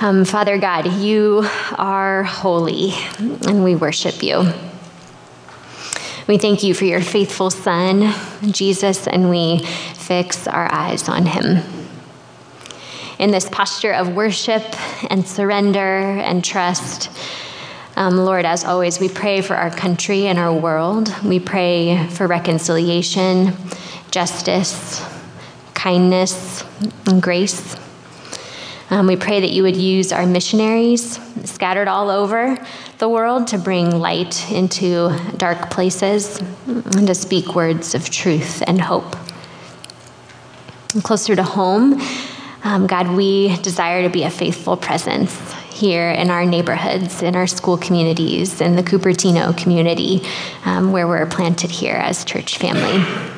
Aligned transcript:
Um, 0.00 0.24
Father 0.24 0.58
God, 0.58 0.86
you 0.92 1.44
are 1.76 2.22
holy, 2.22 2.92
and 3.18 3.64
we 3.64 3.74
worship 3.74 4.22
you. 4.22 4.52
We 6.28 6.38
thank 6.38 6.62
you 6.62 6.72
for 6.72 6.84
your 6.84 7.00
faithful 7.00 7.50
Son, 7.50 8.14
Jesus, 8.42 9.08
and 9.08 9.28
we 9.28 9.64
fix 9.96 10.46
our 10.46 10.72
eyes 10.72 11.08
on 11.08 11.26
him. 11.26 11.64
In 13.18 13.32
this 13.32 13.48
posture 13.48 13.92
of 13.92 14.14
worship 14.14 14.62
and 15.10 15.26
surrender 15.26 15.98
and 15.98 16.44
trust, 16.44 17.10
um, 17.96 18.18
Lord, 18.18 18.44
as 18.44 18.64
always, 18.64 19.00
we 19.00 19.08
pray 19.08 19.40
for 19.40 19.56
our 19.56 19.70
country 19.70 20.28
and 20.28 20.38
our 20.38 20.54
world. 20.54 21.12
We 21.24 21.40
pray 21.40 22.06
for 22.10 22.28
reconciliation, 22.28 23.52
justice, 24.12 25.04
kindness, 25.74 26.62
and 27.06 27.20
grace. 27.20 27.76
Um, 28.90 29.06
we 29.06 29.16
pray 29.16 29.40
that 29.40 29.50
you 29.50 29.62
would 29.64 29.76
use 29.76 30.12
our 30.12 30.26
missionaries 30.26 31.20
scattered 31.44 31.88
all 31.88 32.10
over 32.10 32.56
the 32.98 33.08
world 33.08 33.48
to 33.48 33.58
bring 33.58 33.98
light 33.98 34.50
into 34.50 35.16
dark 35.36 35.70
places 35.70 36.40
and 36.66 37.06
to 37.06 37.14
speak 37.14 37.54
words 37.54 37.94
of 37.94 38.08
truth 38.08 38.62
and 38.66 38.80
hope. 38.80 39.16
And 40.94 41.04
closer 41.04 41.36
to 41.36 41.42
home, 41.42 42.00
um, 42.64 42.86
God, 42.86 43.08
we 43.10 43.56
desire 43.58 44.02
to 44.02 44.08
be 44.08 44.24
a 44.24 44.30
faithful 44.30 44.76
presence 44.76 45.52
here 45.70 46.10
in 46.10 46.30
our 46.30 46.44
neighborhoods, 46.44 47.22
in 47.22 47.36
our 47.36 47.46
school 47.46 47.76
communities, 47.76 48.60
in 48.60 48.74
the 48.74 48.82
Cupertino 48.82 49.56
community, 49.56 50.22
um, 50.64 50.92
where 50.92 51.06
we're 51.06 51.26
planted 51.26 51.70
here 51.70 51.94
as 51.94 52.24
church 52.24 52.58
family. 52.58 53.37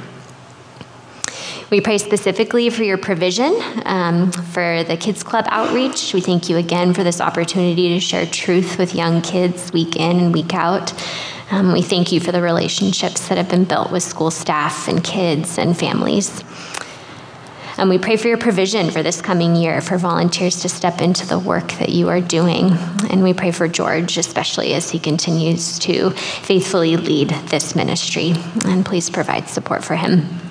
We 1.71 1.81
pray 1.81 1.99
specifically 1.99 2.69
for 2.69 2.83
your 2.83 2.99
provision 2.99 3.57
um, 3.85 4.33
for 4.33 4.83
the 4.83 4.97
Kids 4.97 5.23
Club 5.23 5.45
outreach. 5.49 6.13
We 6.13 6.21
thank 6.21 6.49
you 6.49 6.57
again 6.57 6.95
for 6.95 7.05
this 7.05 7.21
opportunity 7.21 7.91
to 7.91 8.01
share 8.01 8.27
truth 8.27 8.77
with 8.77 8.93
young 8.93 9.23
kids 9.23 9.73
week 9.73 9.95
in 9.95 10.19
and 10.19 10.35
week 10.35 10.53
out. 10.53 10.93
Um, 11.53 11.73
we 11.73 11.83
thank 11.83 12.11
you 12.11 12.19
for 12.19 12.33
the 12.33 12.43
relationships 12.43 13.29
that 13.29 13.39
have 13.39 13.49
been 13.49 13.65
built 13.65 13.93
with 13.93 14.03
school 14.03 14.33
staff 14.33 14.89
and 14.89 15.03
kids 15.05 15.59
and 15.59 15.79
families. 15.79 16.43
And 17.79 17.89
we 17.89 17.99
pray 17.99 18.17
for 18.17 18.27
your 18.27 18.37
provision 18.37 18.91
for 18.91 19.05
this 19.05 19.23
coming 19.23 19.55
year 19.55 19.81
for 19.81 19.97
volunteers 19.97 20.63
to 20.63 20.69
step 20.69 21.01
into 21.01 21.25
the 21.25 21.39
work 21.39 21.71
that 21.75 21.91
you 21.91 22.09
are 22.09 22.21
doing. 22.21 22.73
And 23.11 23.23
we 23.23 23.33
pray 23.33 23.53
for 23.53 23.69
George, 23.69 24.19
especially 24.19 24.75
as 24.75 24.91
he 24.91 24.99
continues 24.99 25.79
to 25.81 26.11
faithfully 26.11 26.97
lead 26.97 27.31
this 27.47 27.77
ministry. 27.77 28.35
And 28.65 28.85
please 28.85 29.09
provide 29.09 29.49
support 29.49 29.85
for 29.85 29.95
him. 29.95 30.50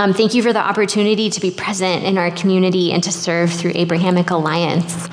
Um, 0.00 0.14
thank 0.14 0.32
you 0.32 0.42
for 0.42 0.54
the 0.54 0.66
opportunity 0.66 1.28
to 1.28 1.40
be 1.42 1.50
present 1.50 2.04
in 2.04 2.16
our 2.16 2.30
community 2.30 2.90
and 2.90 3.04
to 3.04 3.12
serve 3.12 3.52
through 3.52 3.72
Abrahamic 3.74 4.30
Alliance. 4.30 5.10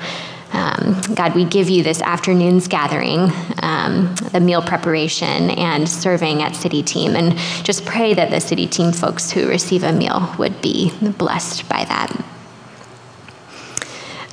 Um, 0.54 0.98
God, 1.14 1.34
we 1.34 1.44
give 1.44 1.68
you 1.68 1.82
this 1.82 2.00
afternoon's 2.00 2.68
gathering, 2.68 3.30
um, 3.60 4.14
the 4.32 4.40
meal 4.40 4.62
preparation, 4.62 5.50
and 5.50 5.86
serving 5.86 6.40
at 6.40 6.56
City 6.56 6.82
Team. 6.82 7.16
And 7.16 7.36
just 7.64 7.84
pray 7.84 8.14
that 8.14 8.30
the 8.30 8.40
City 8.40 8.66
Team 8.66 8.92
folks 8.92 9.30
who 9.30 9.46
receive 9.46 9.82
a 9.82 9.92
meal 9.92 10.34
would 10.38 10.62
be 10.62 10.90
blessed 11.18 11.68
by 11.68 11.84
that. 11.84 12.24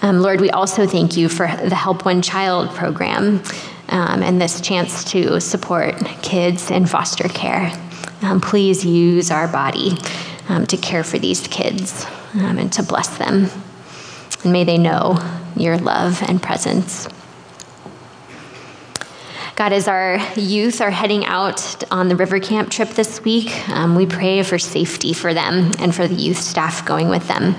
Um, 0.02 0.22
Lord, 0.22 0.40
we 0.40 0.52
also 0.52 0.88
thank 0.88 1.18
you 1.18 1.28
for 1.28 1.48
the 1.48 1.76
Help 1.76 2.06
One 2.06 2.22
Child 2.22 2.74
program 2.74 3.44
um, 3.90 4.24
and 4.24 4.42
this 4.42 4.62
chance 4.62 5.04
to 5.12 5.42
support 5.42 5.98
kids 6.22 6.72
in 6.72 6.86
foster 6.86 7.28
care. 7.28 7.74
Um, 8.22 8.40
please 8.40 8.86
use 8.86 9.32
our 9.32 9.50
body 9.50 9.98
um, 10.48 10.66
to 10.68 10.78
care 10.78 11.04
for 11.04 11.20
these 11.20 11.48
kids 11.48 12.06
um, 12.36 12.58
and 12.58 12.72
to 12.74 12.84
bless 12.84 13.18
them. 13.18 13.50
And 14.44 14.54
may 14.54 14.64
they 14.64 14.78
know 14.78 15.18
your 15.56 15.78
love 15.78 16.22
and 16.28 16.42
presence. 16.42 17.08
God, 19.56 19.72
as 19.72 19.88
our 19.88 20.18
youth 20.36 20.82
are 20.82 20.92
heading 20.92 21.26
out 21.26 21.90
on 21.90 22.10
the 22.10 22.16
river 22.18 22.42
camp 22.42 22.70
trip 22.70 22.90
this 22.90 23.24
week, 23.24 23.70
um, 23.70 23.96
we 23.96 24.06
pray 24.06 24.44
for 24.44 24.60
safety 24.60 25.14
for 25.14 25.34
them 25.34 25.72
and 25.80 25.96
for 25.96 26.10
the 26.10 26.14
youth 26.14 26.40
staff 26.40 26.86
going 26.86 27.08
with 27.08 27.26
them. 27.30 27.56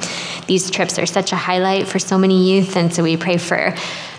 These 0.47 0.71
trips 0.71 0.99
are 0.99 1.07
such 1.07 1.33
a 1.33 1.37
highlight 1.37 1.89
for 1.89 1.99
so 1.99 2.19
many 2.19 2.55
youth, 2.55 2.77
and 2.77 2.93
so 2.93 3.03
we 3.03 3.17
pray 3.17 3.39
for 3.39 3.75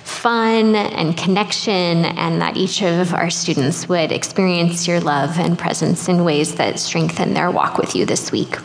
fun 0.08 0.76
and 0.76 1.18
connection, 1.18 2.06
and 2.06 2.42
that 2.42 2.56
each 2.56 2.82
of 2.82 3.14
our 3.14 3.30
students 3.30 3.90
would 3.90 4.12
experience 4.12 4.88
your 4.88 5.00
love 5.02 5.38
and 5.38 5.60
presence 5.60 6.08
in 6.08 6.24
ways 6.24 6.56
that 6.56 6.80
strengthen 6.80 7.34
their 7.34 7.52
walk 7.52 7.78
with 7.78 7.96
you 7.96 8.06
this 8.06 8.32
week. 8.32 8.58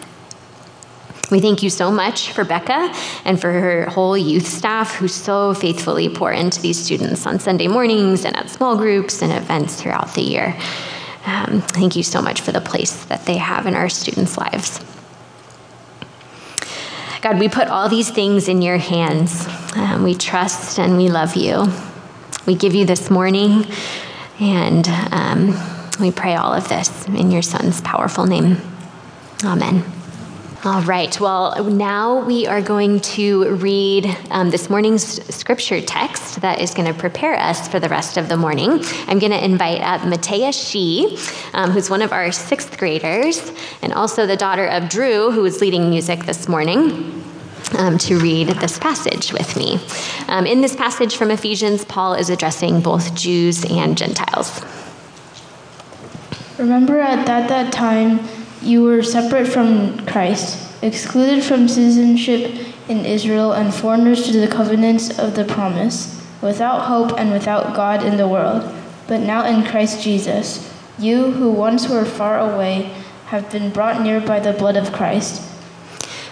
We 1.32 1.40
thank 1.40 1.62
you 1.62 1.70
so 1.70 1.90
much 1.90 2.32
for 2.32 2.44
Becca 2.44 2.94
and 3.24 3.40
for 3.40 3.50
her 3.50 3.86
whole 3.86 4.16
youth 4.16 4.46
staff 4.46 4.94
who 4.94 5.08
so 5.08 5.54
faithfully 5.54 6.08
pour 6.08 6.30
into 6.30 6.60
these 6.60 6.78
students 6.78 7.26
on 7.26 7.38
Sunday 7.40 7.68
mornings 7.68 8.24
and 8.24 8.36
at 8.36 8.50
small 8.50 8.76
groups 8.76 9.22
and 9.22 9.32
events 9.32 9.80
throughout 9.80 10.14
the 10.14 10.22
year. 10.22 10.56
Um, 11.24 11.60
thank 11.62 11.96
you 11.96 12.02
so 12.02 12.20
much 12.20 12.40
for 12.40 12.52
the 12.52 12.60
place 12.60 13.04
that 13.06 13.24
they 13.26 13.38
have 13.38 13.66
in 13.66 13.74
our 13.74 13.88
students' 13.88 14.36
lives. 14.36 14.80
God, 17.22 17.38
we 17.38 17.48
put 17.48 17.68
all 17.68 17.88
these 17.88 18.10
things 18.10 18.48
in 18.48 18.62
your 18.62 18.78
hands. 18.78 19.46
Um, 19.74 20.02
we 20.02 20.14
trust 20.14 20.78
and 20.78 20.96
we 20.96 21.08
love 21.08 21.34
you. 21.34 21.66
We 22.46 22.54
give 22.54 22.74
you 22.74 22.84
this 22.84 23.10
morning, 23.10 23.66
and 24.40 24.86
um, 25.12 25.54
we 26.00 26.10
pray 26.10 26.34
all 26.34 26.52
of 26.52 26.68
this 26.68 27.06
in 27.06 27.30
your 27.30 27.42
Son's 27.42 27.80
powerful 27.80 28.26
name. 28.26 28.56
Amen. 29.44 29.84
All 30.64 30.82
right, 30.82 31.18
well, 31.18 31.64
now 31.64 32.24
we 32.24 32.46
are 32.46 32.62
going 32.62 33.00
to 33.00 33.56
read 33.56 34.06
um, 34.30 34.50
this 34.50 34.70
morning's 34.70 35.02
scripture 35.34 35.80
text 35.80 36.40
that 36.42 36.60
is 36.60 36.72
going 36.72 36.86
to 36.86 36.96
prepare 36.96 37.36
us 37.36 37.66
for 37.66 37.80
the 37.80 37.88
rest 37.88 38.16
of 38.16 38.28
the 38.28 38.36
morning. 38.36 38.80
I'm 39.08 39.18
going 39.18 39.32
to 39.32 39.44
invite 39.44 39.80
up 39.80 40.02
Matea 40.02 40.52
Shi, 40.52 41.18
um, 41.52 41.70
who's 41.72 41.90
one 41.90 42.00
of 42.00 42.12
our 42.12 42.30
sixth 42.30 42.78
graders, 42.78 43.50
and 43.82 43.92
also 43.92 44.26
the 44.26 44.36
daughter 44.36 44.66
of 44.66 44.88
Drew, 44.88 45.32
who 45.32 45.44
is 45.44 45.60
leading 45.60 45.90
music 45.90 46.26
this 46.26 46.48
morning. 46.48 47.21
Um, 47.78 47.96
to 47.98 48.18
read 48.18 48.48
this 48.48 48.78
passage 48.78 49.32
with 49.32 49.56
me. 49.56 49.80
Um, 50.28 50.44
in 50.46 50.60
this 50.60 50.76
passage 50.76 51.16
from 51.16 51.30
Ephesians, 51.30 51.86
Paul 51.86 52.12
is 52.12 52.28
addressing 52.28 52.82
both 52.82 53.14
Jews 53.14 53.64
and 53.64 53.96
Gentiles. 53.96 54.60
Remember 56.58 57.00
at 57.00 57.24
that, 57.26 57.48
that 57.48 57.72
time, 57.72 58.20
you 58.60 58.82
were 58.82 59.02
separate 59.02 59.48
from 59.48 60.04
Christ, 60.06 60.82
excluded 60.82 61.42
from 61.42 61.66
citizenship 61.66 62.54
in 62.88 63.06
Israel, 63.06 63.52
and 63.52 63.72
foreigners 63.72 64.26
to 64.26 64.38
the 64.38 64.48
covenants 64.48 65.18
of 65.18 65.34
the 65.34 65.44
promise, 65.44 66.22
without 66.42 66.80
hope 66.80 67.18
and 67.18 67.32
without 67.32 67.74
God 67.74 68.04
in 68.04 68.18
the 68.18 68.28
world. 68.28 68.70
But 69.06 69.20
now 69.20 69.46
in 69.46 69.64
Christ 69.64 70.02
Jesus, 70.02 70.70
you 70.98 71.30
who 71.30 71.50
once 71.50 71.88
were 71.88 72.04
far 72.04 72.38
away 72.38 72.92
have 73.26 73.50
been 73.50 73.70
brought 73.70 74.02
near 74.02 74.20
by 74.20 74.40
the 74.40 74.52
blood 74.52 74.76
of 74.76 74.92
Christ. 74.92 75.51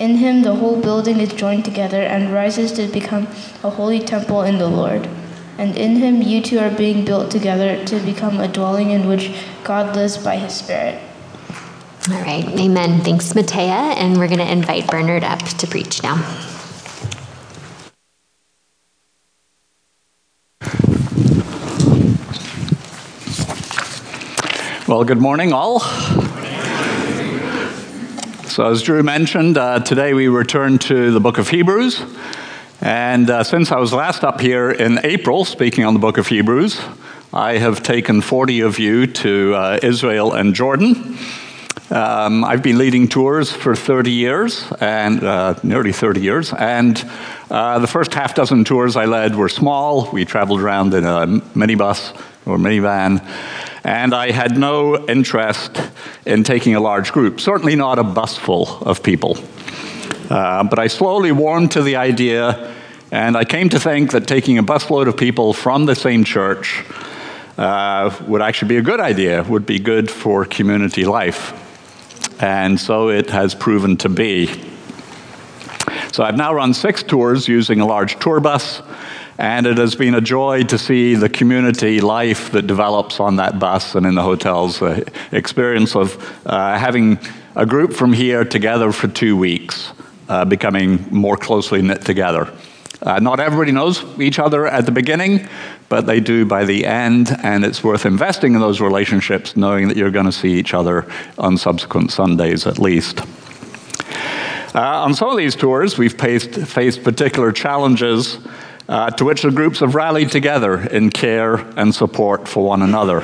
In 0.00 0.16
him, 0.16 0.40
the 0.40 0.54
whole 0.54 0.80
building 0.80 1.20
is 1.20 1.30
joined 1.34 1.66
together 1.66 2.00
and 2.00 2.32
rises 2.32 2.72
to 2.72 2.86
become 2.86 3.28
a 3.62 3.68
holy 3.68 4.00
temple 4.00 4.40
in 4.40 4.56
the 4.56 4.66
Lord. 4.66 5.06
And 5.58 5.76
in 5.76 5.96
him 5.96 6.22
you 6.22 6.40
two 6.40 6.58
are 6.58 6.70
being 6.70 7.04
built 7.04 7.30
together 7.30 7.84
to 7.84 8.00
become 8.00 8.40
a 8.40 8.48
dwelling 8.48 8.92
in 8.92 9.06
which 9.06 9.30
God 9.62 9.94
lives 9.94 10.16
by 10.16 10.36
his 10.36 10.54
Spirit. 10.54 10.98
All 12.10 12.22
right, 12.22 12.48
amen. 12.58 13.02
Thanks, 13.02 13.34
Matea. 13.34 13.94
And 13.98 14.16
we're 14.16 14.28
going 14.28 14.38
to 14.38 14.50
invite 14.50 14.86
Bernard 14.86 15.22
up 15.22 15.40
to 15.40 15.66
preach 15.66 16.02
now. 16.02 16.16
Well, 24.88 25.04
good 25.04 25.20
morning, 25.20 25.52
all. 25.52 25.80
So, 28.50 28.68
as 28.68 28.82
Drew 28.82 29.04
mentioned, 29.04 29.56
uh, 29.56 29.78
today 29.78 30.12
we 30.12 30.26
return 30.26 30.78
to 30.80 31.12
the 31.12 31.20
book 31.20 31.38
of 31.38 31.48
Hebrews. 31.48 32.02
And 32.80 33.30
uh, 33.30 33.44
since 33.44 33.70
I 33.70 33.78
was 33.78 33.92
last 33.92 34.24
up 34.24 34.40
here 34.40 34.72
in 34.72 34.98
April 35.04 35.44
speaking 35.44 35.84
on 35.84 35.94
the 35.94 36.00
book 36.00 36.18
of 36.18 36.26
Hebrews, 36.26 36.80
I 37.32 37.58
have 37.58 37.84
taken 37.84 38.20
40 38.20 38.62
of 38.62 38.80
you 38.80 39.06
to 39.06 39.54
uh, 39.54 39.78
Israel 39.84 40.32
and 40.32 40.52
Jordan. 40.52 41.16
Um, 41.90 42.42
I've 42.42 42.64
been 42.64 42.76
leading 42.76 43.06
tours 43.06 43.52
for 43.52 43.76
30 43.76 44.10
years, 44.10 44.64
and 44.80 45.22
uh, 45.22 45.54
nearly 45.62 45.92
30 45.92 46.20
years. 46.20 46.52
And 46.52 47.08
uh, 47.50 47.78
the 47.78 47.86
first 47.86 48.14
half 48.14 48.34
dozen 48.34 48.64
tours 48.64 48.96
I 48.96 49.04
led 49.04 49.36
were 49.36 49.48
small. 49.48 50.10
We 50.10 50.24
traveled 50.24 50.60
around 50.60 50.92
in 50.94 51.04
a 51.04 51.24
minibus 51.54 52.20
or 52.46 52.58
minivan. 52.58 53.24
And 53.84 54.14
I 54.14 54.30
had 54.30 54.58
no 54.58 55.08
interest 55.08 55.80
in 56.26 56.44
taking 56.44 56.74
a 56.74 56.80
large 56.80 57.12
group, 57.12 57.40
certainly 57.40 57.76
not 57.76 57.98
a 57.98 58.04
bus 58.04 58.36
full 58.36 58.78
of 58.82 59.02
people. 59.02 59.38
Uh, 60.28 60.64
but 60.64 60.78
I 60.78 60.86
slowly 60.86 61.32
warmed 61.32 61.72
to 61.72 61.82
the 61.82 61.96
idea, 61.96 62.72
and 63.10 63.36
I 63.36 63.44
came 63.44 63.68
to 63.70 63.80
think 63.80 64.12
that 64.12 64.28
taking 64.28 64.58
a 64.58 64.62
busload 64.62 65.08
of 65.08 65.16
people 65.16 65.52
from 65.52 65.86
the 65.86 65.94
same 65.94 66.24
church 66.24 66.84
uh, 67.58 68.14
would 68.26 68.42
actually 68.42 68.68
be 68.68 68.76
a 68.76 68.82
good 68.82 69.00
idea, 69.00 69.42
would 69.44 69.66
be 69.66 69.78
good 69.78 70.10
for 70.10 70.44
community 70.44 71.04
life. 71.04 71.52
And 72.42 72.78
so 72.78 73.08
it 73.08 73.30
has 73.30 73.54
proven 73.54 73.96
to 73.98 74.08
be. 74.08 74.46
So 76.12 76.24
I've 76.24 76.36
now 76.36 76.54
run 76.54 76.74
six 76.74 77.02
tours 77.02 77.48
using 77.48 77.80
a 77.80 77.86
large 77.86 78.18
tour 78.18 78.40
bus. 78.40 78.82
And 79.40 79.66
it 79.66 79.78
has 79.78 79.94
been 79.94 80.14
a 80.14 80.20
joy 80.20 80.64
to 80.64 80.76
see 80.76 81.14
the 81.14 81.30
community 81.30 82.02
life 82.02 82.52
that 82.52 82.66
develops 82.66 83.20
on 83.20 83.36
that 83.36 83.58
bus 83.58 83.94
and 83.94 84.04
in 84.04 84.14
the 84.14 84.22
hotels. 84.22 84.80
The 84.80 85.10
experience 85.32 85.96
of 85.96 86.22
uh, 86.44 86.76
having 86.76 87.18
a 87.56 87.64
group 87.64 87.94
from 87.94 88.12
here 88.12 88.44
together 88.44 88.92
for 88.92 89.08
two 89.08 89.38
weeks, 89.38 89.92
uh, 90.28 90.44
becoming 90.44 91.06
more 91.10 91.38
closely 91.38 91.80
knit 91.80 92.02
together. 92.02 92.52
Uh, 93.00 93.18
not 93.18 93.40
everybody 93.40 93.72
knows 93.72 94.04
each 94.20 94.38
other 94.38 94.66
at 94.66 94.84
the 94.84 94.92
beginning, 94.92 95.48
but 95.88 96.04
they 96.04 96.20
do 96.20 96.44
by 96.44 96.66
the 96.66 96.84
end, 96.84 97.34
and 97.42 97.64
it's 97.64 97.82
worth 97.82 98.04
investing 98.04 98.52
in 98.52 98.60
those 98.60 98.82
relationships 98.82 99.56
knowing 99.56 99.88
that 99.88 99.96
you're 99.96 100.10
going 100.10 100.26
to 100.26 100.32
see 100.32 100.52
each 100.52 100.74
other 100.74 101.10
on 101.38 101.56
subsequent 101.56 102.12
Sundays 102.12 102.66
at 102.66 102.78
least. 102.78 103.22
Uh, 104.74 105.02
on 105.02 105.14
some 105.14 105.30
of 105.30 105.38
these 105.38 105.56
tours, 105.56 105.96
we've 105.96 106.12
faced, 106.12 106.56
faced 106.56 107.02
particular 107.02 107.52
challenges 107.52 108.38
uh, 108.90 109.08
to 109.08 109.24
which 109.24 109.42
the 109.42 109.52
groups 109.52 109.78
have 109.78 109.94
rallied 109.94 110.32
together 110.32 110.80
in 110.80 111.10
care 111.10 111.54
and 111.78 111.94
support 111.94 112.48
for 112.48 112.64
one 112.64 112.82
another. 112.82 113.22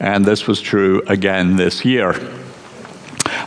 And 0.00 0.24
this 0.24 0.48
was 0.48 0.60
true 0.60 1.00
again 1.06 1.54
this 1.54 1.84
year. 1.84 2.10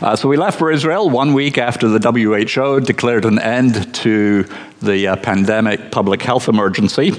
Uh, 0.00 0.16
so 0.16 0.26
we 0.26 0.38
left 0.38 0.58
for 0.58 0.72
Israel 0.72 1.10
one 1.10 1.34
week 1.34 1.58
after 1.58 1.86
the 1.86 2.00
WHO 2.00 2.80
declared 2.80 3.26
an 3.26 3.38
end 3.38 3.94
to 3.96 4.46
the 4.80 5.08
uh, 5.08 5.16
pandemic 5.16 5.92
public 5.92 6.22
health 6.22 6.48
emergency. 6.48 7.12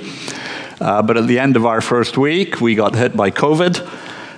Uh, 0.79 1.03
but 1.03 1.17
at 1.17 1.27
the 1.27 1.37
end 1.37 1.55
of 1.55 1.67
our 1.67 1.79
first 1.79 2.17
week, 2.17 2.59
we 2.59 2.73
got 2.73 2.95
hit 2.95 3.15
by 3.15 3.29
COVID, 3.29 3.87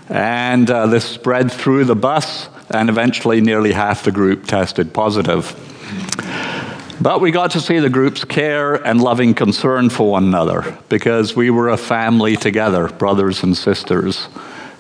and 0.10 0.70
uh, 0.70 0.86
this 0.88 1.06
spread 1.06 1.50
through 1.50 1.86
the 1.86 1.96
bus, 1.96 2.50
and 2.70 2.90
eventually 2.90 3.40
nearly 3.40 3.72
half 3.72 4.04
the 4.04 4.12
group 4.12 4.46
tested 4.48 4.94
positive. 4.94 5.56
But 7.04 7.20
we 7.20 7.32
got 7.32 7.52
to 7.52 7.60
see 7.60 7.80
the 7.80 7.90
group's 7.90 8.24
care 8.24 8.76
and 8.76 9.02
loving 9.02 9.34
concern 9.34 9.90
for 9.90 10.10
one 10.10 10.24
another 10.24 10.78
because 10.88 11.36
we 11.36 11.50
were 11.50 11.68
a 11.68 11.76
family 11.76 12.38
together, 12.38 12.88
brothers 12.88 13.44
and 13.44 13.58
sisters. 13.58 14.30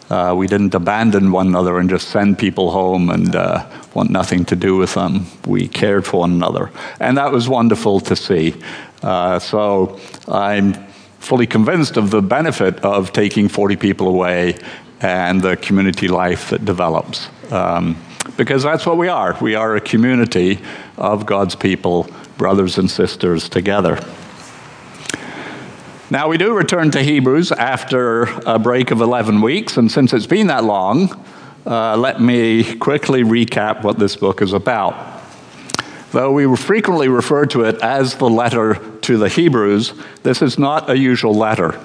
Uh, 0.09 0.33
we 0.33 0.47
didn't 0.47 0.73
abandon 0.73 1.33
one 1.33 1.47
another 1.47 1.79
and 1.79 1.89
just 1.89 2.07
send 2.07 2.39
people 2.39 2.71
home 2.71 3.09
and 3.09 3.35
uh, 3.35 3.69
want 3.93 4.09
nothing 4.09 4.45
to 4.45 4.55
do 4.55 4.77
with 4.77 4.93
them. 4.93 5.25
We 5.45 5.67
cared 5.67 6.05
for 6.05 6.21
one 6.21 6.31
another. 6.31 6.71
And 7.01 7.17
that 7.17 7.33
was 7.33 7.49
wonderful 7.49 7.99
to 7.99 8.15
see. 8.15 8.55
Uh, 9.01 9.37
so 9.39 9.99
I'm 10.25 10.75
fully 11.19 11.45
convinced 11.45 11.97
of 11.97 12.09
the 12.09 12.21
benefit 12.21 12.79
of 12.85 13.11
taking 13.11 13.49
40 13.49 13.75
people 13.75 14.07
away 14.07 14.57
and 15.01 15.41
the 15.41 15.57
community 15.57 16.07
life 16.07 16.51
that 16.51 16.63
develops. 16.63 17.27
Um, 17.51 17.97
because 18.37 18.63
that's 18.63 18.85
what 18.85 18.97
we 18.97 19.07
are. 19.07 19.37
We 19.41 19.55
are 19.55 19.75
a 19.75 19.81
community 19.81 20.59
of 20.97 21.25
God's 21.25 21.55
people, 21.55 22.07
brothers 22.37 22.77
and 22.77 22.89
sisters 22.89 23.49
together. 23.49 23.99
Now, 26.09 26.27
we 26.27 26.37
do 26.37 26.53
return 26.53 26.91
to 26.91 27.01
Hebrews 27.01 27.51
after 27.51 28.23
a 28.45 28.59
break 28.59 28.91
of 28.91 29.01
11 29.01 29.41
weeks, 29.41 29.77
and 29.77 29.91
since 29.91 30.13
it's 30.13 30.27
been 30.27 30.47
that 30.47 30.63
long, 30.63 31.11
uh, 31.65 31.97
let 31.97 32.21
me 32.21 32.75
quickly 32.75 33.23
recap 33.23 33.83
what 33.83 33.97
this 33.97 34.15
book 34.15 34.41
is 34.41 34.53
about. 34.53 35.21
Though 36.11 36.31
we 36.31 36.55
frequently 36.55 37.07
refer 37.07 37.47
to 37.47 37.63
it 37.63 37.81
as 37.81 38.15
the 38.17 38.29
letter 38.29 38.75
to 39.01 39.17
the 39.17 39.29
Hebrews, 39.29 39.93
this 40.21 40.43
is 40.43 40.59
not 40.59 40.89
a 40.89 40.95
usual 40.95 41.33
letter. 41.33 41.79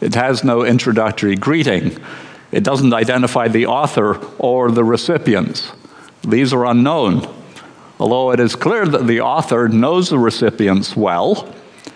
It 0.00 0.14
has 0.14 0.42
no 0.44 0.64
introductory 0.64 1.36
greeting. 1.36 1.98
It 2.50 2.64
doesn't 2.64 2.94
identify 2.94 3.48
the 3.48 3.66
author 3.66 4.18
or 4.38 4.70
the 4.70 4.84
recipients. 4.84 5.72
These 6.22 6.52
are 6.52 6.66
unknown, 6.66 7.28
although 8.00 8.32
it 8.32 8.40
is 8.40 8.56
clear 8.56 8.86
that 8.86 9.06
the 9.06 9.20
author 9.20 9.68
knows 9.68 10.08
the 10.08 10.18
recipients 10.18 10.96
well 10.96 11.52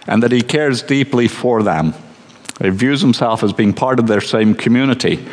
and 0.06 0.22
that 0.22 0.32
he 0.32 0.42
cares 0.42 0.82
deeply 0.82 1.28
for 1.28 1.62
them. 1.62 1.94
He 2.60 2.70
views 2.70 3.00
himself 3.00 3.42
as 3.42 3.52
being 3.52 3.72
part 3.72 3.98
of 3.98 4.06
their 4.06 4.20
same 4.20 4.54
community. 4.54 5.26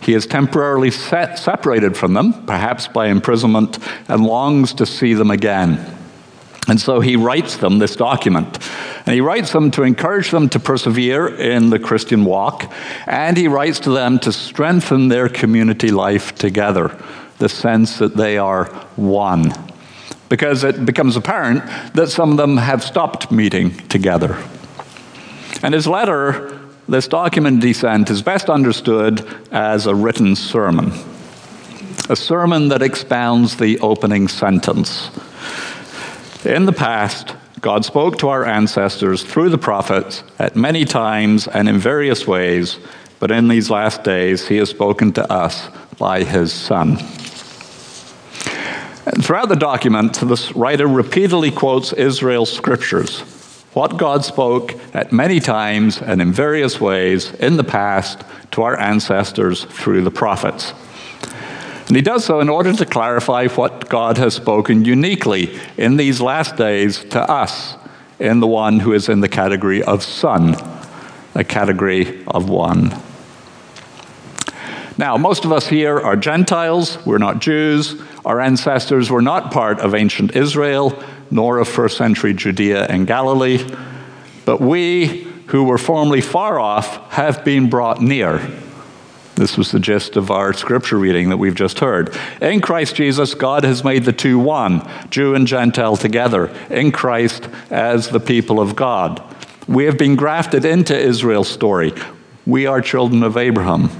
He 0.00 0.14
is 0.14 0.26
temporarily 0.26 0.90
set, 0.90 1.38
separated 1.38 1.96
from 1.96 2.14
them, 2.14 2.46
perhaps 2.46 2.86
by 2.86 3.08
imprisonment, 3.08 3.78
and 4.08 4.24
longs 4.24 4.72
to 4.74 4.86
see 4.86 5.14
them 5.14 5.30
again. 5.30 5.84
And 6.68 6.78
so 6.78 7.00
he 7.00 7.16
writes 7.16 7.56
them 7.56 7.78
this 7.78 7.96
document. 7.96 8.58
And 9.06 9.14
he 9.14 9.22
writes 9.22 9.52
them 9.52 9.70
to 9.72 9.82
encourage 9.82 10.30
them 10.30 10.50
to 10.50 10.60
persevere 10.60 11.26
in 11.26 11.70
the 11.70 11.78
Christian 11.78 12.26
walk. 12.26 12.70
And 13.06 13.38
he 13.38 13.48
writes 13.48 13.80
to 13.80 13.90
them 13.90 14.18
to 14.20 14.32
strengthen 14.32 15.08
their 15.08 15.30
community 15.30 15.90
life 15.90 16.34
together, 16.34 16.94
the 17.38 17.48
sense 17.48 17.98
that 17.98 18.16
they 18.16 18.36
are 18.36 18.66
one. 18.96 19.54
Because 20.28 20.62
it 20.62 20.84
becomes 20.84 21.16
apparent 21.16 21.64
that 21.94 22.10
some 22.10 22.32
of 22.32 22.36
them 22.36 22.58
have 22.58 22.84
stopped 22.84 23.32
meeting 23.32 23.74
together. 23.88 24.36
And 25.62 25.72
his 25.72 25.86
letter, 25.86 26.60
this 26.86 27.08
document 27.08 27.62
he 27.62 27.72
sent, 27.72 28.10
is 28.10 28.20
best 28.20 28.50
understood 28.50 29.26
as 29.50 29.86
a 29.86 29.94
written 29.94 30.36
sermon. 30.36 30.92
A 32.10 32.16
sermon 32.16 32.68
that 32.68 32.82
expounds 32.82 33.56
the 33.56 33.78
opening 33.80 34.28
sentence. 34.28 35.10
In 36.44 36.66
the 36.66 36.72
past, 36.72 37.34
God 37.60 37.84
spoke 37.84 38.18
to 38.18 38.28
our 38.28 38.44
ancestors 38.44 39.24
through 39.24 39.48
the 39.48 39.58
prophets 39.58 40.22
at 40.38 40.54
many 40.54 40.84
times 40.84 41.48
and 41.48 41.68
in 41.68 41.78
various 41.78 42.28
ways, 42.28 42.78
but 43.18 43.32
in 43.32 43.48
these 43.48 43.70
last 43.70 44.04
days, 44.04 44.46
He 44.46 44.58
has 44.58 44.70
spoken 44.70 45.12
to 45.14 45.32
us 45.32 45.68
by 45.98 46.22
His 46.22 46.52
Son. 46.52 46.90
And 49.04 49.24
throughout 49.24 49.48
the 49.48 49.56
document, 49.56 50.20
this 50.20 50.54
writer 50.54 50.86
repeatedly 50.86 51.50
quotes 51.50 51.92
Israel's 51.92 52.52
scriptures, 52.52 53.20
what 53.72 53.96
God 53.96 54.24
spoke 54.24 54.74
at 54.94 55.12
many 55.12 55.40
times 55.40 56.00
and 56.00 56.22
in 56.22 56.32
various 56.32 56.80
ways 56.80 57.34
in 57.34 57.56
the 57.56 57.64
past 57.64 58.22
to 58.52 58.62
our 58.62 58.78
ancestors 58.78 59.64
through 59.64 60.02
the 60.02 60.12
prophets. 60.12 60.72
And 61.88 61.96
he 61.96 62.02
does 62.02 62.26
so 62.26 62.40
in 62.40 62.50
order 62.50 62.74
to 62.74 62.84
clarify 62.84 63.48
what 63.48 63.88
God 63.88 64.18
has 64.18 64.34
spoken 64.34 64.84
uniquely 64.84 65.58
in 65.78 65.96
these 65.96 66.20
last 66.20 66.56
days 66.56 67.02
to 67.06 67.20
us, 67.20 67.76
in 68.18 68.40
the 68.40 68.46
one 68.46 68.80
who 68.80 68.92
is 68.92 69.08
in 69.08 69.20
the 69.20 69.28
category 69.28 69.82
of 69.82 70.02
son, 70.02 70.54
a 71.34 71.42
category 71.44 72.22
of 72.26 72.50
one. 72.50 72.94
Now, 74.98 75.16
most 75.16 75.46
of 75.46 75.52
us 75.52 75.68
here 75.68 75.98
are 75.98 76.16
Gentiles, 76.16 76.98
we're 77.06 77.18
not 77.18 77.38
Jews. 77.38 77.98
Our 78.22 78.40
ancestors 78.40 79.10
were 79.10 79.22
not 79.22 79.50
part 79.50 79.80
of 79.80 79.94
ancient 79.94 80.36
Israel, 80.36 81.02
nor 81.30 81.58
of 81.58 81.68
first 81.68 81.96
century 81.96 82.34
Judea 82.34 82.84
and 82.86 83.06
Galilee. 83.06 83.64
But 84.44 84.60
we, 84.60 85.22
who 85.46 85.64
were 85.64 85.78
formerly 85.78 86.20
far 86.20 86.60
off, 86.60 87.12
have 87.12 87.44
been 87.46 87.70
brought 87.70 88.02
near 88.02 88.46
this 89.38 89.56
was 89.56 89.70
the 89.70 89.78
gist 89.78 90.16
of 90.16 90.32
our 90.32 90.52
scripture 90.52 90.98
reading 90.98 91.28
that 91.28 91.36
we've 91.36 91.54
just 91.54 91.78
heard. 91.78 92.12
In 92.42 92.60
Christ 92.60 92.96
Jesus, 92.96 93.34
God 93.34 93.62
has 93.62 93.84
made 93.84 94.04
the 94.04 94.12
two 94.12 94.36
one, 94.36 94.88
Jew 95.10 95.36
and 95.36 95.46
Gentile 95.46 95.96
together, 95.96 96.52
in 96.70 96.90
Christ 96.90 97.48
as 97.70 98.08
the 98.08 98.18
people 98.18 98.58
of 98.58 98.74
God. 98.74 99.22
We 99.68 99.84
have 99.84 99.96
been 99.96 100.16
grafted 100.16 100.64
into 100.64 100.98
Israel's 100.98 101.48
story. 101.48 101.92
We 102.46 102.66
are 102.66 102.80
children 102.80 103.22
of 103.22 103.36
Abraham. 103.36 103.90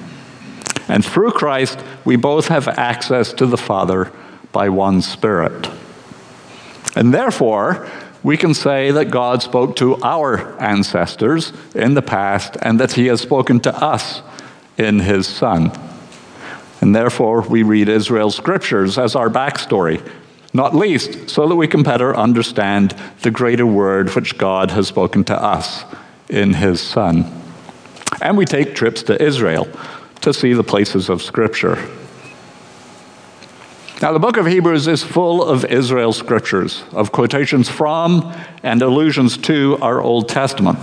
And 0.88 1.04
through 1.04 1.30
Christ, 1.32 1.78
we 2.04 2.16
both 2.16 2.48
have 2.48 2.66
access 2.66 3.32
to 3.34 3.46
the 3.46 3.58
Father 3.58 4.10
by 4.50 4.70
one 4.70 5.02
Spirit. 5.02 5.70
And 6.96 7.14
therefore, 7.14 7.88
we 8.24 8.36
can 8.36 8.54
say 8.54 8.90
that 8.90 9.12
God 9.12 9.42
spoke 9.42 9.76
to 9.76 10.02
our 10.02 10.60
ancestors 10.60 11.52
in 11.76 11.94
the 11.94 12.02
past 12.02 12.56
and 12.60 12.80
that 12.80 12.94
He 12.94 13.06
has 13.06 13.20
spoken 13.20 13.60
to 13.60 13.76
us 13.76 14.22
in 14.78 15.00
his 15.00 15.26
Son. 15.26 15.72
And 16.80 16.94
therefore, 16.94 17.42
we 17.42 17.62
read 17.62 17.88
Israel's 17.88 18.36
scriptures 18.36 18.96
as 18.96 19.16
our 19.16 19.28
backstory, 19.28 20.00
not 20.54 20.74
least 20.74 21.28
so 21.28 21.46
that 21.48 21.56
we 21.56 21.66
can 21.66 21.82
better 21.82 22.16
understand 22.16 22.94
the 23.22 23.30
greater 23.30 23.66
word 23.66 24.14
which 24.14 24.38
God 24.38 24.70
has 24.70 24.86
spoken 24.86 25.24
to 25.24 25.42
us 25.42 25.84
in 26.28 26.54
his 26.54 26.80
Son. 26.80 27.30
And 28.22 28.36
we 28.36 28.44
take 28.44 28.74
trips 28.74 29.02
to 29.04 29.22
Israel 29.22 29.68
to 30.22 30.32
see 30.32 30.52
the 30.52 30.64
places 30.64 31.08
of 31.08 31.22
Scripture. 31.22 31.76
Now, 34.00 34.12
the 34.12 34.20
book 34.20 34.36
of 34.36 34.46
Hebrews 34.46 34.86
is 34.86 35.02
full 35.02 35.42
of 35.42 35.64
Israel 35.64 36.12
scriptures, 36.12 36.84
of 36.92 37.10
quotations 37.10 37.68
from 37.68 38.32
and 38.62 38.80
allusions 38.80 39.36
to 39.38 39.76
our 39.80 40.00
Old 40.00 40.28
Testament. 40.28 40.78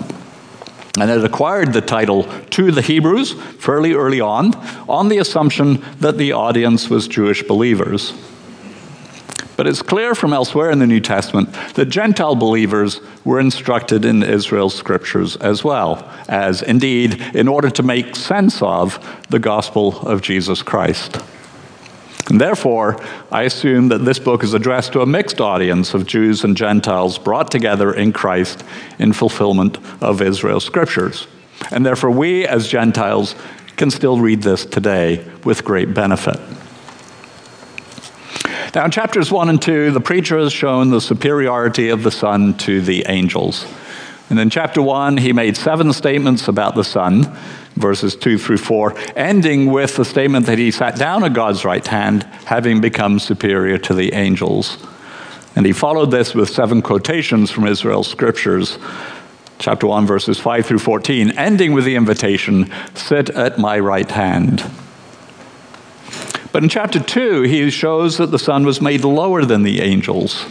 And 0.99 1.11
it 1.11 1.25
acquired 1.25 1.73
the 1.73 1.81
title 1.81 2.23
to 2.51 2.71
the 2.71 2.81
Hebrews 2.81 3.33
fairly 3.59 3.93
early 3.93 4.21
on, 4.21 4.55
on 4.87 5.09
the 5.09 5.17
assumption 5.17 5.83
that 5.99 6.17
the 6.17 6.31
audience 6.31 6.89
was 6.89 7.07
Jewish 7.07 7.43
believers. 7.43 8.13
But 9.57 9.67
it's 9.67 9.81
clear 9.81 10.15
from 10.15 10.33
elsewhere 10.33 10.69
in 10.69 10.79
the 10.79 10.87
New 10.87 10.99
Testament 10.99 11.53
that 11.75 11.85
Gentile 11.85 12.35
believers 12.35 12.99
were 13.23 13.39
instructed 13.39 14.03
in 14.03 14.21
Israel's 14.21 14.75
scriptures 14.75 15.37
as 15.37 15.63
well, 15.63 16.09
as 16.27 16.61
indeed, 16.61 17.21
in 17.33 17.47
order 17.47 17.69
to 17.69 17.83
make 17.83 18.15
sense 18.15 18.61
of 18.61 18.99
the 19.29 19.39
gospel 19.39 19.99
of 20.01 20.21
Jesus 20.21 20.61
Christ. 20.61 21.17
And 22.29 22.41
therefore, 22.41 22.99
I 23.31 23.43
assume 23.43 23.89
that 23.89 23.99
this 23.99 24.17
book 24.17 24.43
is 24.43 24.53
addressed 24.53 24.93
to 24.93 25.01
a 25.01 25.05
mixed 25.05 25.39
audience 25.39 25.93
of 25.93 26.07
Jews 26.07 26.43
and 26.43 26.57
Gentiles 26.57 27.19
brought 27.19 27.51
together 27.51 27.93
in 27.93 28.13
Christ 28.13 28.63
in 28.97 29.13
fulfillment 29.13 29.77
of 30.01 30.21
Israel's 30.21 30.65
scriptures. 30.65 31.27
And 31.71 31.85
therefore, 31.85 32.11
we 32.11 32.47
as 32.47 32.67
Gentiles 32.67 33.35
can 33.75 33.91
still 33.91 34.19
read 34.19 34.41
this 34.41 34.65
today 34.65 35.25
with 35.43 35.63
great 35.63 35.93
benefit. 35.93 36.39
Now, 38.73 38.85
in 38.85 38.91
chapters 38.91 39.31
1 39.31 39.49
and 39.49 39.61
2, 39.61 39.91
the 39.91 40.01
preacher 40.01 40.37
has 40.37 40.51
shown 40.51 40.89
the 40.89 40.99
superiority 40.99 41.89
of 41.89 42.03
the 42.03 42.11
Son 42.11 42.57
to 42.57 42.81
the 42.81 43.05
angels. 43.07 43.65
And 44.29 44.39
in 44.39 44.49
chapter 44.49 44.81
1, 44.81 45.17
he 45.17 45.33
made 45.33 45.55
seven 45.55 45.93
statements 45.93 46.47
about 46.47 46.75
the 46.75 46.83
Son 46.83 47.35
verses 47.75 48.15
2 48.15 48.37
through 48.37 48.57
4, 48.57 48.95
ending 49.15 49.71
with 49.71 49.95
the 49.95 50.05
statement 50.05 50.45
that 50.45 50.57
he 50.57 50.71
sat 50.71 50.97
down 50.97 51.23
at 51.23 51.33
God's 51.33 51.65
right 51.65 51.85
hand, 51.85 52.23
having 52.45 52.81
become 52.81 53.19
superior 53.19 53.77
to 53.79 53.93
the 53.93 54.13
angels. 54.13 54.77
And 55.55 55.65
he 55.65 55.73
followed 55.73 56.11
this 56.11 56.33
with 56.33 56.49
seven 56.49 56.81
quotations 56.81 57.51
from 57.51 57.67
Israel's 57.67 58.09
scriptures, 58.09 58.77
chapter 59.57 59.87
1, 59.87 60.05
verses 60.05 60.39
5 60.39 60.65
through 60.65 60.79
14, 60.79 61.31
ending 61.31 61.73
with 61.73 61.85
the 61.85 61.95
invitation 61.95 62.71
Sit 62.93 63.29
at 63.29 63.57
my 63.57 63.79
right 63.79 64.09
hand. 64.09 64.63
But 66.51 66.63
in 66.63 66.69
chapter 66.69 67.01
2, 67.01 67.41
he 67.43 67.69
shows 67.69 68.17
that 68.17 68.31
the 68.31 68.39
Son 68.39 68.65
was 68.65 68.79
made 68.79 69.03
lower 69.03 69.43
than 69.43 69.63
the 69.63 69.81
angels. 69.81 70.45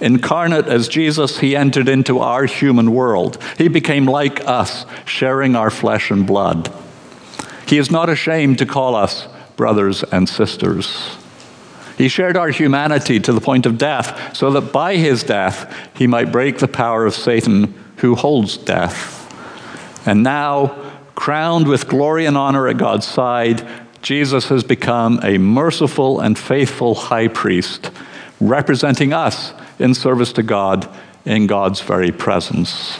Incarnate 0.00 0.66
as 0.66 0.88
Jesus, 0.88 1.38
he 1.38 1.56
entered 1.56 1.88
into 1.88 2.18
our 2.18 2.44
human 2.44 2.92
world. 2.92 3.42
He 3.56 3.68
became 3.68 4.06
like 4.06 4.46
us, 4.46 4.84
sharing 5.06 5.56
our 5.56 5.70
flesh 5.70 6.10
and 6.10 6.26
blood. 6.26 6.72
He 7.66 7.78
is 7.78 7.90
not 7.90 8.08
ashamed 8.08 8.58
to 8.58 8.66
call 8.66 8.94
us 8.94 9.26
brothers 9.56 10.02
and 10.04 10.28
sisters. 10.28 11.16
He 11.96 12.08
shared 12.08 12.36
our 12.36 12.50
humanity 12.50 13.18
to 13.20 13.32
the 13.32 13.40
point 13.40 13.64
of 13.64 13.78
death, 13.78 14.36
so 14.36 14.50
that 14.50 14.72
by 14.72 14.96
his 14.96 15.24
death 15.24 15.74
he 15.96 16.06
might 16.06 16.30
break 16.30 16.58
the 16.58 16.68
power 16.68 17.06
of 17.06 17.14
Satan 17.14 17.74
who 17.96 18.14
holds 18.14 18.58
death. 18.58 19.14
And 20.06 20.22
now, 20.22 20.92
crowned 21.14 21.66
with 21.66 21.88
glory 21.88 22.26
and 22.26 22.36
honor 22.36 22.68
at 22.68 22.76
God's 22.76 23.06
side, 23.06 23.66
Jesus 24.02 24.50
has 24.50 24.62
become 24.62 25.18
a 25.22 25.38
merciful 25.38 26.20
and 26.20 26.38
faithful 26.38 26.94
high 26.94 27.28
priest, 27.28 27.90
representing 28.40 29.14
us 29.14 29.54
in 29.78 29.94
service 29.94 30.32
to 30.34 30.42
God 30.42 30.88
in 31.24 31.46
God's 31.46 31.80
very 31.80 32.12
presence. 32.12 32.98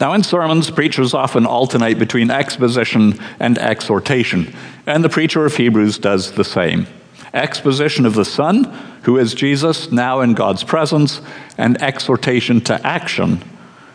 Now, 0.00 0.12
in 0.12 0.22
sermons, 0.22 0.70
preachers 0.70 1.14
often 1.14 1.46
alternate 1.46 1.98
between 1.98 2.30
exposition 2.30 3.18
and 3.38 3.58
exhortation, 3.58 4.54
and 4.86 5.04
the 5.04 5.08
preacher 5.08 5.44
of 5.46 5.56
Hebrews 5.56 5.98
does 5.98 6.32
the 6.32 6.44
same. 6.44 6.86
Exposition 7.32 8.04
of 8.04 8.14
the 8.14 8.24
Son, 8.24 8.64
who 9.02 9.16
is 9.16 9.34
Jesus, 9.34 9.90
now 9.90 10.20
in 10.20 10.34
God's 10.34 10.64
presence, 10.64 11.20
and 11.56 11.80
exhortation 11.80 12.60
to 12.62 12.86
action. 12.86 13.42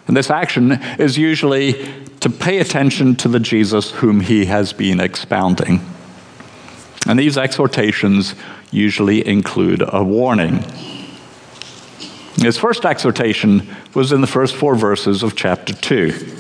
And 0.08 0.18
this 0.18 0.30
action 0.30 0.72
is 0.98 1.18
usually 1.18 1.74
to 2.22 2.30
pay 2.30 2.60
attention 2.60 3.16
to 3.18 3.28
the 3.28 3.40
Jesus 3.40 3.92
whom 3.92 4.22
he 4.22 4.46
has 4.46 4.74
been 4.74 5.00
expounding. 5.00 5.82
And 7.08 7.18
these 7.18 7.38
exhortations 7.38 8.36
usually 8.72 9.26
include 9.28 9.84
a 9.88 10.04
warning. 10.04 10.64
His 12.38 12.58
first 12.58 12.86
exhortation 12.86 13.68
was 13.94 14.12
in 14.12 14.22
the 14.22 14.28
first 14.28 14.56
four 14.56 14.76
verses 14.76 15.24
of 15.24 15.36
chapter 15.36 15.74
2. 15.74 16.38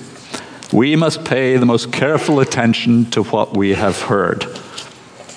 We 0.72 0.96
must 0.96 1.26
pay 1.26 1.58
the 1.58 1.66
most 1.66 1.92
careful 1.92 2.40
attention 2.40 3.10
to 3.12 3.24
what 3.24 3.58
we 3.58 3.74
have 3.74 4.02
heard. 4.04 4.46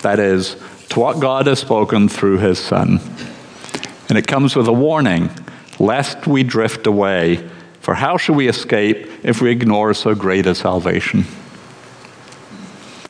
That 0.03 0.19
is, 0.19 0.55
to 0.89 0.99
what 0.99 1.19
God 1.19 1.47
has 1.47 1.59
spoken 1.59 2.07
through 2.07 2.37
his 2.37 2.59
Son. 2.59 2.99
And 4.09 4.17
it 4.17 4.27
comes 4.27 4.55
with 4.55 4.67
a 4.67 4.73
warning 4.73 5.31
lest 5.79 6.27
we 6.27 6.43
drift 6.43 6.85
away. 6.85 7.49
For 7.81 7.95
how 7.95 8.17
shall 8.17 8.35
we 8.35 8.47
escape 8.47 9.09
if 9.23 9.41
we 9.41 9.51
ignore 9.51 9.93
so 9.93 10.15
great 10.15 10.45
a 10.45 10.55
salvation? 10.55 11.25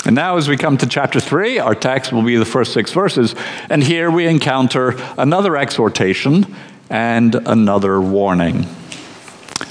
And 0.06 0.16
now, 0.16 0.36
as 0.36 0.50
we 0.50 0.58
come 0.58 0.78
to 0.78 0.88
chapter 0.88 1.22
3, 1.22 1.60
our 1.60 1.76
text 1.76 2.12
will 2.12 2.24
be 2.24 2.36
the 2.36 2.44
first 2.44 2.74
six 2.74 2.92
verses. 2.92 3.36
And 3.70 3.82
here 3.82 4.12
we 4.12 4.28
encounter 4.28 4.96
another 5.18 5.56
exhortation 5.56 6.54
and 6.90 7.36
another 7.36 8.02
warning. 8.02 8.68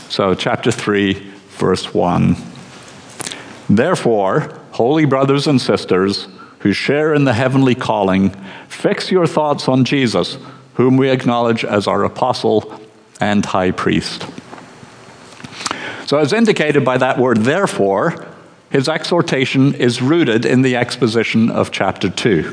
So, 0.08 0.34
chapter 0.34 0.72
3, 0.72 1.12
verse 1.58 1.92
1. 1.92 2.36
Therefore, 3.68 4.58
holy 4.72 5.04
brothers 5.04 5.46
and 5.46 5.60
sisters 5.60 6.28
who 6.60 6.72
share 6.72 7.12
in 7.12 7.24
the 7.24 7.34
heavenly 7.34 7.74
calling, 7.74 8.30
fix 8.68 9.10
your 9.10 9.26
thoughts 9.26 9.68
on 9.68 9.84
Jesus, 9.84 10.38
whom 10.74 10.96
we 10.96 11.10
acknowledge 11.10 11.62
as 11.62 11.86
our 11.86 12.04
apostle 12.04 12.80
and 13.20 13.44
high 13.44 13.70
priest. 13.70 14.26
So, 16.06 16.18
as 16.18 16.32
indicated 16.32 16.86
by 16.86 16.96
that 16.98 17.18
word, 17.18 17.38
therefore, 17.38 18.31
his 18.72 18.88
exhortation 18.88 19.74
is 19.74 20.00
rooted 20.00 20.46
in 20.46 20.62
the 20.62 20.76
exposition 20.76 21.50
of 21.50 21.70
chapter 21.70 22.08
2. 22.08 22.52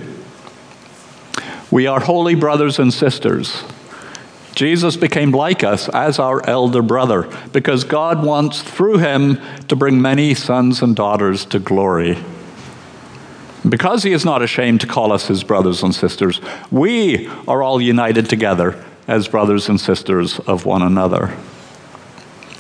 We 1.71 1.87
are 1.87 2.01
holy 2.01 2.35
brothers 2.35 2.77
and 2.77 2.93
sisters. 2.93 3.63
Jesus 4.53 4.97
became 4.97 5.31
like 5.31 5.63
us 5.63 5.87
as 5.87 6.19
our 6.19 6.45
elder 6.45 6.81
brother 6.81 7.29
because 7.53 7.85
God 7.85 8.21
wants 8.21 8.61
through 8.61 8.97
him 8.97 9.39
to 9.69 9.77
bring 9.77 10.01
many 10.01 10.33
sons 10.33 10.81
and 10.81 10.93
daughters 10.93 11.45
to 11.45 11.59
glory. 11.59 12.17
Because 13.67 14.03
he 14.03 14.11
is 14.11 14.25
not 14.25 14.41
ashamed 14.41 14.81
to 14.81 14.87
call 14.87 15.13
us 15.13 15.27
his 15.27 15.45
brothers 15.45 15.83
and 15.83 15.95
sisters, 15.95 16.41
we 16.69 17.29
are 17.47 17.63
all 17.63 17.79
united 17.79 18.27
together 18.27 18.83
as 19.07 19.29
brothers 19.29 19.69
and 19.69 19.79
sisters 19.79 20.39
of 20.39 20.65
one 20.65 20.81
another. 20.81 21.33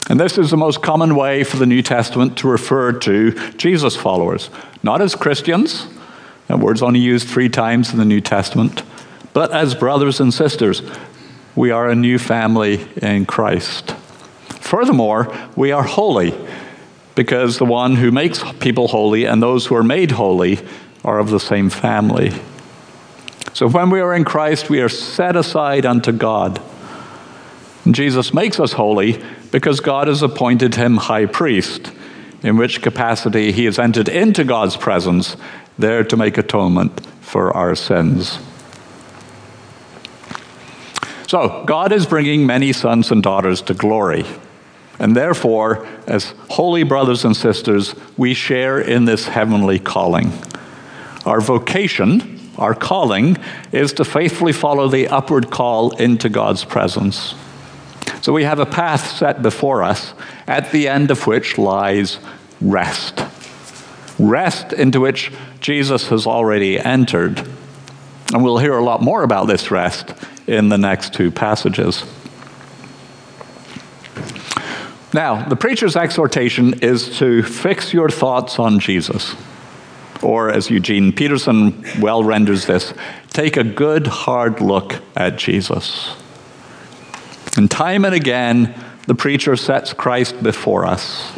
And 0.09 0.19
this 0.19 0.39
is 0.39 0.49
the 0.49 0.57
most 0.57 0.81
common 0.81 1.15
way 1.15 1.43
for 1.43 1.57
the 1.57 1.67
New 1.67 1.83
Testament 1.83 2.37
to 2.39 2.49
refer 2.49 2.91
to 2.93 3.31
Jesus 3.51 3.95
followers, 3.95 4.49
not 4.81 5.01
as 5.01 5.13
Christians, 5.13 5.87
that 6.47 6.57
word's 6.57 6.81
only 6.81 6.99
used 6.99 7.27
three 7.27 7.47
times 7.47 7.91
in 7.91 7.99
the 7.99 8.05
New 8.05 8.19
Testament, 8.19 8.81
but 9.33 9.51
as 9.51 9.75
brothers 9.75 10.19
and 10.19 10.33
sisters. 10.33 10.81
We 11.55 11.69
are 11.71 11.89
a 11.89 11.95
new 11.95 12.17
family 12.17 12.87
in 13.01 13.27
Christ. 13.27 13.91
Furthermore, 14.61 15.35
we 15.55 15.71
are 15.71 15.83
holy 15.83 16.33
because 17.15 17.57
the 17.57 17.65
one 17.65 17.95
who 17.95 18.11
makes 18.11 18.43
people 18.59 18.87
holy 18.87 19.25
and 19.25 19.43
those 19.43 19.67
who 19.67 19.75
are 19.75 19.83
made 19.83 20.11
holy 20.11 20.59
are 21.03 21.19
of 21.19 21.29
the 21.29 21.39
same 21.39 21.69
family. 21.69 22.31
So 23.53 23.67
when 23.67 23.89
we 23.89 23.99
are 23.99 24.15
in 24.15 24.23
Christ, 24.23 24.69
we 24.69 24.81
are 24.81 24.89
set 24.89 25.35
aside 25.35 25.85
unto 25.85 26.11
God. 26.11 26.61
And 27.83 27.93
Jesus 27.93 28.33
makes 28.33 28.59
us 28.59 28.73
holy 28.73 29.21
because 29.51 29.79
God 29.79 30.07
has 30.07 30.21
appointed 30.21 30.75
him 30.75 30.97
high 30.97 31.25
priest, 31.25 31.91
in 32.43 32.57
which 32.57 32.81
capacity 32.81 33.51
he 33.51 33.65
has 33.65 33.79
entered 33.79 34.07
into 34.07 34.43
God's 34.43 34.77
presence, 34.77 35.35
there 35.77 36.03
to 36.03 36.17
make 36.17 36.37
atonement 36.37 37.05
for 37.21 37.55
our 37.55 37.75
sins. 37.75 38.39
So, 41.27 41.63
God 41.65 41.91
is 41.91 42.05
bringing 42.05 42.45
many 42.45 42.73
sons 42.73 43.11
and 43.11 43.21
daughters 43.21 43.61
to 43.63 43.73
glory. 43.73 44.25
And 44.97 45.15
therefore, 45.15 45.87
as 46.07 46.33
holy 46.49 46.83
brothers 46.83 47.23
and 47.23 47.35
sisters, 47.35 47.95
we 48.17 48.33
share 48.33 48.79
in 48.79 49.05
this 49.05 49.27
heavenly 49.27 49.79
calling. 49.79 50.33
Our 51.25 51.39
vocation, 51.39 52.39
our 52.57 52.73
calling, 52.73 53.37
is 53.71 53.93
to 53.93 54.05
faithfully 54.05 54.51
follow 54.51 54.87
the 54.87 55.07
upward 55.07 55.51
call 55.51 55.95
into 55.97 56.29
God's 56.29 56.65
presence. 56.65 57.35
So 58.21 58.33
we 58.33 58.43
have 58.43 58.59
a 58.59 58.65
path 58.65 59.17
set 59.17 59.41
before 59.41 59.83
us, 59.83 60.13
at 60.47 60.71
the 60.71 60.87
end 60.87 61.09
of 61.09 61.25
which 61.25 61.57
lies 61.57 62.19
rest. 62.61 63.23
rest 64.19 64.73
into 64.73 64.99
which 64.99 65.31
Jesus 65.61 66.09
has 66.09 66.27
already 66.27 66.79
entered. 66.79 67.39
And 68.33 68.43
we'll 68.43 68.57
hear 68.57 68.77
a 68.77 68.83
lot 68.83 69.01
more 69.01 69.23
about 69.23 69.47
this 69.47 69.71
rest 69.71 70.13
in 70.45 70.69
the 70.69 70.77
next 70.77 71.13
two 71.13 71.31
passages. 71.31 72.03
Now, 75.13 75.47
the 75.47 75.55
preacher's 75.55 75.95
exhortation 75.95 76.81
is 76.81 77.17
to 77.17 77.41
fix 77.41 77.93
your 77.93 78.09
thoughts 78.09 78.59
on 78.59 78.79
Jesus. 78.79 79.35
Or, 80.21 80.51
as 80.51 80.69
Eugene 80.69 81.13
Peterson 81.13 81.83
well 81.99 82.23
renders 82.23 82.65
this, 82.65 82.93
take 83.29 83.57
a 83.57 83.63
good 83.63 84.05
hard 84.05 84.59
look 84.59 85.01
at 85.15 85.37
Jesus. 85.37 86.15
And 87.57 87.69
time 87.69 88.05
and 88.05 88.15
again, 88.15 88.73
the 89.07 89.15
preacher 89.15 89.55
sets 89.55 89.93
Christ 89.93 90.41
before 90.43 90.85
us. 90.85 91.37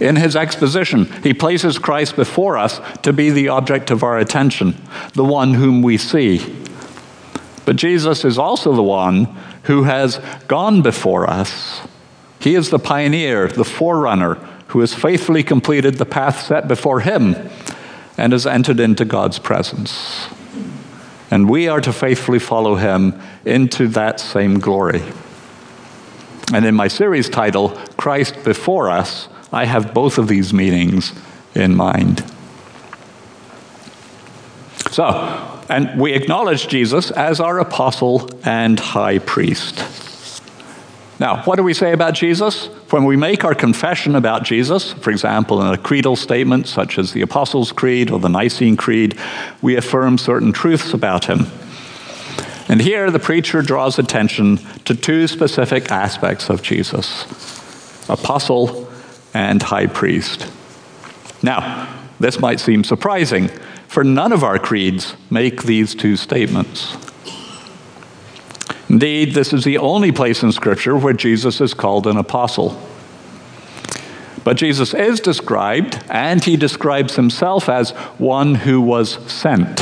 In 0.00 0.16
his 0.16 0.34
exposition, 0.34 1.04
he 1.22 1.32
places 1.32 1.78
Christ 1.78 2.16
before 2.16 2.56
us 2.56 2.80
to 3.02 3.12
be 3.12 3.30
the 3.30 3.48
object 3.48 3.90
of 3.90 4.02
our 4.02 4.18
attention, 4.18 4.74
the 5.14 5.24
one 5.24 5.54
whom 5.54 5.82
we 5.82 5.96
see. 5.96 6.64
But 7.64 7.76
Jesus 7.76 8.24
is 8.24 8.38
also 8.38 8.74
the 8.74 8.82
one 8.82 9.26
who 9.64 9.84
has 9.84 10.20
gone 10.48 10.82
before 10.82 11.30
us. 11.30 11.82
He 12.40 12.56
is 12.56 12.70
the 12.70 12.80
pioneer, 12.80 13.46
the 13.46 13.64
forerunner, 13.64 14.34
who 14.68 14.80
has 14.80 14.94
faithfully 14.94 15.44
completed 15.44 15.98
the 15.98 16.06
path 16.06 16.40
set 16.40 16.66
before 16.66 17.00
him 17.00 17.36
and 18.16 18.32
has 18.32 18.46
entered 18.46 18.80
into 18.80 19.04
God's 19.04 19.38
presence. 19.38 20.26
And 21.32 21.48
we 21.48 21.66
are 21.66 21.80
to 21.80 21.94
faithfully 21.94 22.38
follow 22.38 22.74
him 22.74 23.18
into 23.46 23.88
that 23.88 24.20
same 24.20 24.60
glory. 24.60 25.02
And 26.52 26.66
in 26.66 26.74
my 26.74 26.88
series 26.88 27.30
title, 27.30 27.70
Christ 27.96 28.44
Before 28.44 28.90
Us, 28.90 29.30
I 29.50 29.64
have 29.64 29.94
both 29.94 30.18
of 30.18 30.28
these 30.28 30.52
meanings 30.52 31.14
in 31.54 31.74
mind. 31.74 32.22
So, 34.90 35.62
and 35.70 35.98
we 35.98 36.12
acknowledge 36.12 36.68
Jesus 36.68 37.10
as 37.10 37.40
our 37.40 37.58
apostle 37.58 38.28
and 38.44 38.78
high 38.78 39.18
priest. 39.18 40.01
Now, 41.22 41.40
what 41.44 41.54
do 41.54 41.62
we 41.62 41.72
say 41.72 41.92
about 41.92 42.14
Jesus? 42.14 42.66
When 42.90 43.04
we 43.04 43.14
make 43.14 43.44
our 43.44 43.54
confession 43.54 44.16
about 44.16 44.42
Jesus, 44.42 44.92
for 44.92 45.12
example, 45.12 45.62
in 45.62 45.72
a 45.72 45.78
creedal 45.78 46.16
statement 46.16 46.66
such 46.66 46.98
as 46.98 47.12
the 47.12 47.22
Apostles' 47.22 47.70
Creed 47.70 48.10
or 48.10 48.18
the 48.18 48.28
Nicene 48.28 48.76
Creed, 48.76 49.16
we 49.62 49.76
affirm 49.76 50.18
certain 50.18 50.52
truths 50.52 50.92
about 50.92 51.26
him. 51.26 51.46
And 52.68 52.82
here 52.82 53.08
the 53.08 53.20
preacher 53.20 53.62
draws 53.62 54.00
attention 54.00 54.56
to 54.84 54.96
two 54.96 55.28
specific 55.28 55.92
aspects 55.92 56.50
of 56.50 56.60
Jesus 56.60 57.24
apostle 58.10 58.88
and 59.32 59.62
high 59.62 59.86
priest. 59.86 60.50
Now, 61.40 61.88
this 62.18 62.40
might 62.40 62.58
seem 62.58 62.82
surprising, 62.82 63.46
for 63.86 64.02
none 64.02 64.32
of 64.32 64.42
our 64.42 64.58
creeds 64.58 65.14
make 65.30 65.62
these 65.62 65.94
two 65.94 66.16
statements. 66.16 66.96
Indeed, 68.92 69.32
this 69.32 69.54
is 69.54 69.64
the 69.64 69.78
only 69.78 70.12
place 70.12 70.42
in 70.42 70.52
Scripture 70.52 70.94
where 70.94 71.14
Jesus 71.14 71.62
is 71.62 71.72
called 71.72 72.06
an 72.06 72.18
apostle. 72.18 72.78
But 74.44 74.58
Jesus 74.58 74.92
is 74.92 75.18
described, 75.18 76.04
and 76.10 76.44
he 76.44 76.58
describes 76.58 77.16
himself 77.16 77.70
as 77.70 77.92
one 78.18 78.54
who 78.54 78.82
was 78.82 79.14
sent, 79.32 79.80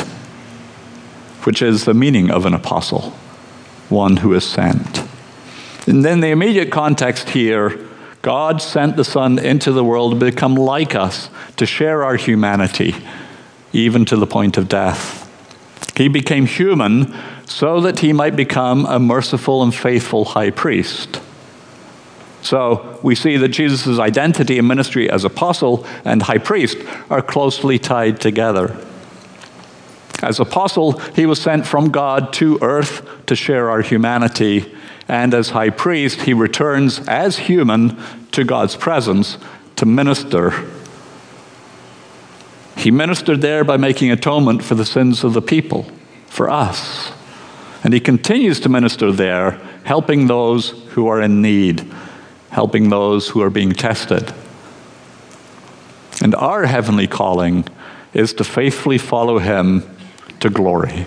which 1.42 1.60
is 1.60 1.86
the 1.86 1.94
meaning 1.94 2.30
of 2.30 2.46
an 2.46 2.54
apostle 2.54 3.12
one 3.88 4.18
who 4.18 4.32
is 4.32 4.44
sent. 4.44 5.02
And 5.88 6.04
then 6.04 6.20
the 6.20 6.28
immediate 6.28 6.70
context 6.70 7.30
here 7.30 7.88
God 8.22 8.62
sent 8.62 8.96
the 8.96 9.04
Son 9.04 9.38
into 9.38 9.72
the 9.72 9.82
world 9.82 10.12
to 10.12 10.26
become 10.30 10.54
like 10.54 10.94
us, 10.94 11.30
to 11.56 11.66
share 11.66 12.04
our 12.04 12.14
humanity, 12.14 12.94
even 13.72 14.04
to 14.04 14.16
the 14.16 14.26
point 14.26 14.56
of 14.56 14.68
death. 14.68 15.29
He 15.96 16.08
became 16.08 16.46
human 16.46 17.14
so 17.46 17.80
that 17.80 17.98
he 18.00 18.12
might 18.12 18.36
become 18.36 18.86
a 18.86 18.98
merciful 18.98 19.62
and 19.62 19.74
faithful 19.74 20.24
high 20.24 20.50
priest. 20.50 21.20
So 22.42 22.98
we 23.02 23.14
see 23.14 23.36
that 23.36 23.48
Jesus' 23.48 23.98
identity 23.98 24.58
and 24.58 24.66
ministry 24.66 25.10
as 25.10 25.24
apostle 25.24 25.86
and 26.04 26.22
high 26.22 26.38
priest 26.38 26.78
are 27.10 27.20
closely 27.20 27.78
tied 27.78 28.20
together. 28.20 28.76
As 30.22 30.40
apostle, 30.40 30.98
he 31.14 31.26
was 31.26 31.40
sent 31.40 31.66
from 31.66 31.90
God 31.90 32.32
to 32.34 32.58
earth 32.62 33.06
to 33.26 33.36
share 33.36 33.70
our 33.70 33.82
humanity 33.82 34.74
and 35.10 35.34
as 35.34 35.50
high 35.50 35.70
priest, 35.70 36.22
he 36.22 36.32
returns 36.32 37.00
as 37.08 37.36
human 37.36 38.00
to 38.30 38.44
God's 38.44 38.76
presence 38.76 39.38
to 39.74 39.84
minister. 39.84 40.52
He 42.80 42.90
ministered 42.90 43.40
there 43.40 43.62
by 43.62 43.76
making 43.76 44.10
atonement 44.10 44.64
for 44.64 44.74
the 44.74 44.84
sins 44.84 45.22
of 45.22 45.34
the 45.34 45.42
people, 45.42 45.86
for 46.26 46.50
us. 46.50 47.12
And 47.84 47.94
he 47.94 48.00
continues 48.00 48.60
to 48.60 48.68
minister 48.68 49.12
there, 49.12 49.52
helping 49.84 50.26
those 50.26 50.70
who 50.90 51.06
are 51.06 51.20
in 51.20 51.40
need, 51.40 51.86
helping 52.50 52.88
those 52.88 53.28
who 53.28 53.40
are 53.42 53.50
being 53.50 53.72
tested. 53.72 54.32
And 56.22 56.34
our 56.34 56.66
heavenly 56.66 57.06
calling 57.06 57.66
is 58.12 58.34
to 58.34 58.44
faithfully 58.44 58.98
follow 58.98 59.38
him 59.38 59.84
to 60.40 60.50
glory 60.50 61.06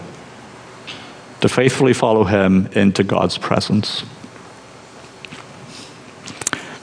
to 1.44 1.50
faithfully 1.50 1.92
follow 1.92 2.24
him 2.24 2.68
into 2.68 3.04
God's 3.04 3.38
presence. 3.38 4.06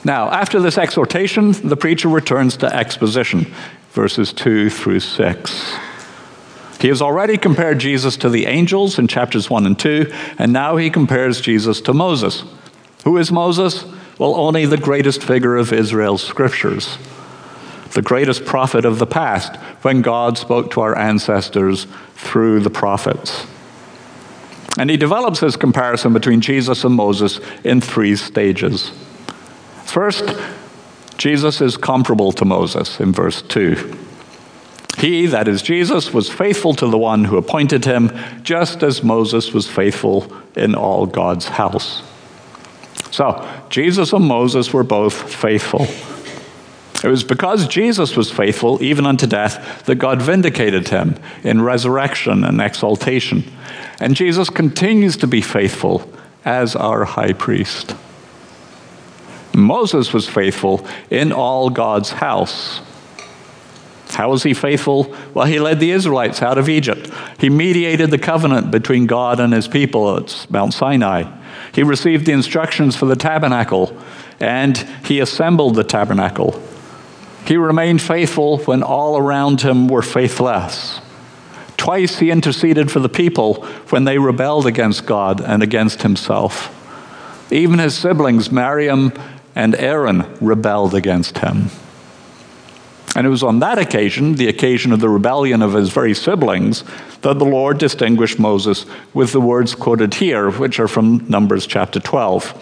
Now, 0.04 0.28
after 0.28 0.60
this 0.60 0.76
exhortation, 0.76 1.52
the 1.66 1.78
preacher 1.78 2.08
returns 2.08 2.58
to 2.58 2.66
exposition, 2.66 3.50
verses 3.90 4.32
2 4.32 4.70
through 4.70 5.00
6. 5.00 5.74
He 6.80 6.88
has 6.88 7.02
already 7.02 7.36
compared 7.36 7.78
Jesus 7.78 8.16
to 8.18 8.30
the 8.30 8.46
angels 8.46 8.98
in 8.98 9.06
chapters 9.06 9.50
1 9.50 9.66
and 9.66 9.78
2, 9.78 10.10
and 10.38 10.52
now 10.52 10.76
he 10.76 10.88
compares 10.88 11.40
Jesus 11.40 11.80
to 11.82 11.92
Moses. 11.92 12.44
Who 13.04 13.18
is 13.18 13.30
Moses? 13.30 13.84
Well, 14.18 14.34
only 14.34 14.64
the 14.66 14.76
greatest 14.76 15.22
figure 15.22 15.56
of 15.56 15.72
Israel's 15.72 16.22
scriptures, 16.22 16.96
the 17.92 18.02
greatest 18.02 18.44
prophet 18.44 18.84
of 18.84 18.98
the 18.98 19.06
past, 19.06 19.56
when 19.82 20.02
God 20.02 20.38
spoke 20.38 20.70
to 20.72 20.80
our 20.80 20.96
ancestors 20.96 21.86
through 22.14 22.60
the 22.60 22.70
prophets. 22.70 23.46
And 24.78 24.88
he 24.88 24.96
develops 24.96 25.40
his 25.40 25.56
comparison 25.56 26.12
between 26.12 26.40
Jesus 26.40 26.84
and 26.84 26.94
Moses 26.94 27.40
in 27.64 27.80
three 27.80 28.16
stages. 28.16 28.90
First, 29.84 30.24
Jesus 31.20 31.60
is 31.60 31.76
comparable 31.76 32.32
to 32.32 32.46
Moses 32.46 32.98
in 32.98 33.12
verse 33.12 33.42
2. 33.42 33.94
He, 34.96 35.26
that 35.26 35.48
is 35.48 35.60
Jesus, 35.60 36.14
was 36.14 36.30
faithful 36.30 36.72
to 36.72 36.88
the 36.88 36.96
one 36.96 37.24
who 37.26 37.36
appointed 37.36 37.84
him, 37.84 38.10
just 38.42 38.82
as 38.82 39.02
Moses 39.02 39.52
was 39.52 39.68
faithful 39.68 40.32
in 40.56 40.74
all 40.74 41.04
God's 41.04 41.44
house. 41.44 42.02
So, 43.10 43.46
Jesus 43.68 44.14
and 44.14 44.24
Moses 44.24 44.72
were 44.72 44.82
both 44.82 45.30
faithful. 45.30 45.86
It 47.04 47.10
was 47.10 47.22
because 47.22 47.68
Jesus 47.68 48.16
was 48.16 48.30
faithful 48.30 48.82
even 48.82 49.04
unto 49.04 49.26
death 49.26 49.84
that 49.84 49.96
God 49.96 50.22
vindicated 50.22 50.88
him 50.88 51.16
in 51.44 51.60
resurrection 51.60 52.44
and 52.44 52.62
exaltation. 52.62 53.44
And 54.00 54.16
Jesus 54.16 54.48
continues 54.48 55.18
to 55.18 55.26
be 55.26 55.42
faithful 55.42 56.10
as 56.46 56.74
our 56.74 57.04
high 57.04 57.34
priest. 57.34 57.94
Moses 59.54 60.12
was 60.12 60.28
faithful 60.28 60.86
in 61.10 61.32
all 61.32 61.70
God's 61.70 62.10
house. 62.10 62.80
How 64.10 64.30
was 64.30 64.42
he 64.42 64.54
faithful? 64.54 65.14
Well, 65.34 65.46
he 65.46 65.60
led 65.60 65.80
the 65.80 65.92
Israelites 65.92 66.42
out 66.42 66.58
of 66.58 66.68
Egypt. 66.68 67.10
He 67.38 67.48
mediated 67.48 68.10
the 68.10 68.18
covenant 68.18 68.70
between 68.70 69.06
God 69.06 69.40
and 69.40 69.52
his 69.52 69.68
people 69.68 70.16
at 70.16 70.46
Mount 70.50 70.74
Sinai. 70.74 71.24
He 71.72 71.82
received 71.82 72.26
the 72.26 72.32
instructions 72.32 72.96
for 72.96 73.06
the 73.06 73.16
tabernacle, 73.16 73.96
and 74.40 74.76
he 75.04 75.20
assembled 75.20 75.74
the 75.74 75.84
tabernacle. 75.84 76.60
He 77.46 77.56
remained 77.56 78.02
faithful 78.02 78.58
when 78.58 78.82
all 78.82 79.16
around 79.16 79.62
him 79.62 79.88
were 79.88 80.02
faithless. 80.02 81.00
Twice 81.76 82.18
he 82.18 82.30
interceded 82.30 82.90
for 82.90 83.00
the 83.00 83.08
people 83.08 83.64
when 83.88 84.04
they 84.04 84.18
rebelled 84.18 84.66
against 84.66 85.06
God 85.06 85.40
and 85.40 85.62
against 85.62 86.02
himself. 86.02 86.76
Even 87.50 87.78
his 87.78 87.96
siblings, 87.96 88.52
Miriam 88.52 89.12
and 89.54 89.74
Aaron, 89.74 90.24
rebelled 90.40 90.94
against 90.94 91.38
him. 91.38 91.70
And 93.16 93.26
it 93.26 93.30
was 93.30 93.42
on 93.42 93.58
that 93.58 93.78
occasion, 93.78 94.34
the 94.34 94.48
occasion 94.48 94.92
of 94.92 95.00
the 95.00 95.08
rebellion 95.08 95.62
of 95.62 95.74
his 95.74 95.90
very 95.90 96.14
siblings, 96.14 96.84
that 97.22 97.38
the 97.38 97.44
Lord 97.44 97.78
distinguished 97.78 98.38
Moses 98.38 98.86
with 99.12 99.32
the 99.32 99.40
words 99.40 99.74
quoted 99.74 100.14
here, 100.14 100.50
which 100.50 100.78
are 100.78 100.88
from 100.88 101.28
Numbers 101.28 101.66
chapter 101.66 101.98
12. 101.98 102.54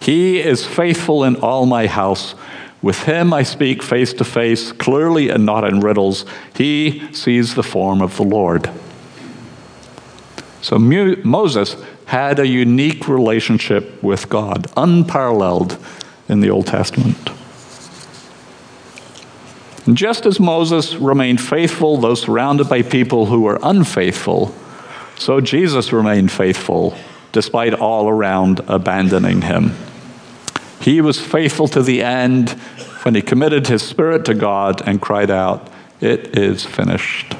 He 0.00 0.38
is 0.40 0.66
faithful 0.66 1.24
in 1.24 1.36
all 1.36 1.64
my 1.64 1.86
house 1.86 2.34
with 2.82 3.02
him 3.02 3.32
I 3.32 3.42
speak 3.42 3.82
face 3.82 4.12
to 4.12 4.24
face, 4.24 4.70
clearly 4.70 5.28
and 5.28 5.44
not 5.46 5.64
in 5.64 5.80
riddles. 5.80 6.24
He 6.54 7.02
sees 7.12 7.54
the 7.54 7.62
form 7.62 8.00
of 8.02 8.16
the 8.16 8.22
Lord. 8.22 8.70
So 10.60 10.78
Moses 10.78 11.76
had 12.04 12.38
a 12.38 12.46
unique 12.46 13.08
relationship 13.08 14.00
with 14.02 14.28
God, 14.28 14.70
unparalleled 14.76 15.78
in 16.28 16.40
the 16.40 16.50
Old 16.50 16.66
Testament. 16.66 17.30
And 19.86 19.96
just 19.96 20.26
as 20.26 20.40
Moses 20.40 20.94
remained 20.96 21.40
faithful, 21.40 21.96
though 21.98 22.16
surrounded 22.16 22.68
by 22.68 22.82
people 22.82 23.26
who 23.26 23.42
were 23.42 23.60
unfaithful, 23.62 24.54
so 25.16 25.40
Jesus 25.40 25.92
remained 25.92 26.32
faithful 26.32 26.96
despite 27.32 27.74
all 27.74 28.08
around 28.08 28.60
abandoning 28.66 29.42
him. 29.42 29.74
He 30.80 31.00
was 31.00 31.20
faithful 31.20 31.68
to 31.68 31.82
the 31.82 32.02
end 32.02 32.50
when 33.02 33.14
he 33.14 33.22
committed 33.22 33.68
his 33.68 33.82
spirit 33.82 34.24
to 34.24 34.34
God 34.34 34.82
and 34.86 35.00
cried 35.00 35.30
out, 35.30 35.70
It 36.00 36.36
is 36.36 36.64
finished. 36.64 37.36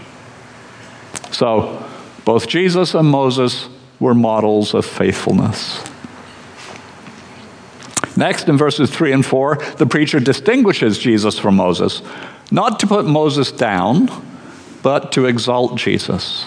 So, 1.33 1.85
both 2.25 2.47
Jesus 2.49 2.95
and 2.95 3.09
Moses 3.09 3.69
were 3.99 4.15
models 4.15 4.75
of 4.75 4.87
faithfulness. 4.87 5.83
Next, 8.17 8.49
in 8.49 8.57
verses 8.57 8.91
3 8.91 9.13
and 9.13 9.27
4, 9.27 9.57
the 9.77 9.87
preacher 9.87 10.19
distinguishes 10.21 10.99
Jesus 10.99 11.39
from 11.39 11.57
Moses, 11.57 12.03
not 12.51 12.81
to 12.81 12.87
put 12.87 13.05
Moses 13.05 13.53
down, 13.53 14.09
but 14.83 15.13
to 15.13 15.27
exalt 15.27 15.77
Jesus. 15.77 16.47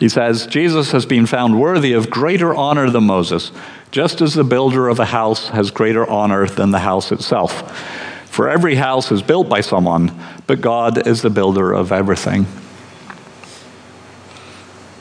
He 0.00 0.08
says, 0.08 0.46
Jesus 0.46 0.92
has 0.92 1.04
been 1.04 1.26
found 1.26 1.60
worthy 1.60 1.92
of 1.92 2.08
greater 2.08 2.54
honor 2.54 2.88
than 2.88 3.04
Moses, 3.04 3.50
just 3.90 4.20
as 4.20 4.34
the 4.34 4.44
builder 4.44 4.88
of 4.88 5.00
a 5.00 5.06
house 5.06 5.48
has 5.48 5.70
greater 5.70 6.08
honor 6.08 6.46
than 6.46 6.70
the 6.70 6.78
house 6.78 7.10
itself. 7.10 7.76
For 8.26 8.48
every 8.48 8.76
house 8.76 9.10
is 9.10 9.22
built 9.22 9.48
by 9.48 9.60
someone, 9.60 10.16
but 10.46 10.60
God 10.60 11.06
is 11.06 11.22
the 11.22 11.30
builder 11.30 11.72
of 11.72 11.90
everything. 11.90 12.46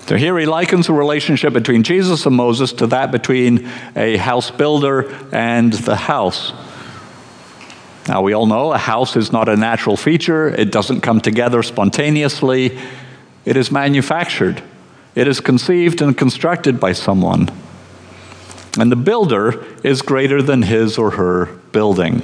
So 0.07 0.15
here 0.15 0.37
he 0.39 0.45
likens 0.45 0.87
the 0.87 0.93
relationship 0.93 1.51
between 1.51 1.83
Jesus 1.83 2.25
and 2.25 2.33
Moses 2.33 2.71
to 2.73 2.87
that 2.87 3.11
between 3.11 3.69
a 3.93 4.15
house 4.15 4.49
builder 4.49 5.13
and 5.33 5.73
the 5.73 5.97
house. 5.97 6.53
Now, 8.07 8.21
we 8.21 8.31
all 8.31 8.45
know 8.45 8.71
a 8.71 8.77
house 8.77 9.17
is 9.17 9.33
not 9.33 9.49
a 9.49 9.57
natural 9.57 9.97
feature, 9.97 10.47
it 10.47 10.71
doesn't 10.71 11.01
come 11.01 11.19
together 11.19 11.61
spontaneously, 11.61 12.79
it 13.43 13.57
is 13.57 13.69
manufactured, 13.69 14.63
it 15.13 15.27
is 15.27 15.41
conceived 15.41 16.01
and 16.01 16.17
constructed 16.17 16.79
by 16.79 16.93
someone. 16.93 17.49
And 18.79 18.89
the 18.89 18.95
builder 18.95 19.65
is 19.83 20.01
greater 20.01 20.41
than 20.41 20.61
his 20.61 20.97
or 20.97 21.11
her 21.11 21.47
building. 21.73 22.21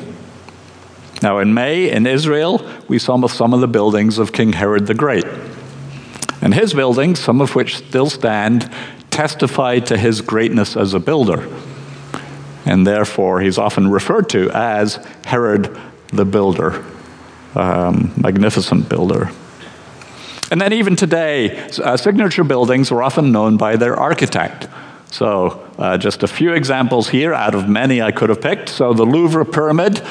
Now, 1.22 1.40
in 1.40 1.54
May 1.54 1.92
in 1.92 2.08
Israel, 2.08 2.66
we 2.88 2.98
saw 2.98 3.28
some 3.28 3.54
of 3.54 3.60
the 3.60 3.68
buildings 3.68 4.20
of 4.20 4.32
King 4.32 4.54
Herod 4.54 4.88
the 4.88 4.94
Great. 4.94 5.26
And 6.44 6.54
his 6.54 6.74
buildings, 6.74 7.22
some 7.22 7.40
of 7.40 7.56
which 7.56 7.78
still 7.78 8.10
stand, 8.10 8.70
testify 9.10 9.80
to 9.80 9.98
his 9.98 10.20
greatness 10.20 10.76
as 10.76 10.94
a 10.94 11.00
builder. 11.00 11.48
And 12.66 12.86
therefore, 12.86 13.40
he's 13.40 13.58
often 13.58 13.90
referred 13.90 14.30
to 14.32 14.52
as 14.52 14.96
Herod 15.24 15.80
the 16.08 16.26
Builder, 16.26 16.84
um, 17.56 18.14
magnificent 18.18 18.90
builder. 18.90 19.32
And 20.52 20.60
then, 20.60 20.74
even 20.74 20.98
today, 20.98 21.66
uh, 21.82 21.96
signature 21.96 22.44
buildings 22.44 22.92
are 22.92 23.02
often 23.02 23.32
known 23.32 23.56
by 23.56 23.78
their 23.78 23.96
architect. 23.96 24.68
So, 25.12 25.66
uh, 25.78 25.98
just 25.98 26.24
a 26.24 26.28
few 26.28 26.52
examples 26.52 27.08
here 27.08 27.34
out 27.34 27.56
of 27.56 27.70
many 27.70 28.02
I 28.02 28.12
could 28.12 28.30
have 28.30 28.42
picked. 28.42 28.68
So, 28.68 28.94
the 28.94 29.06
Louvre 29.06 29.46
Pyramid 29.46 30.02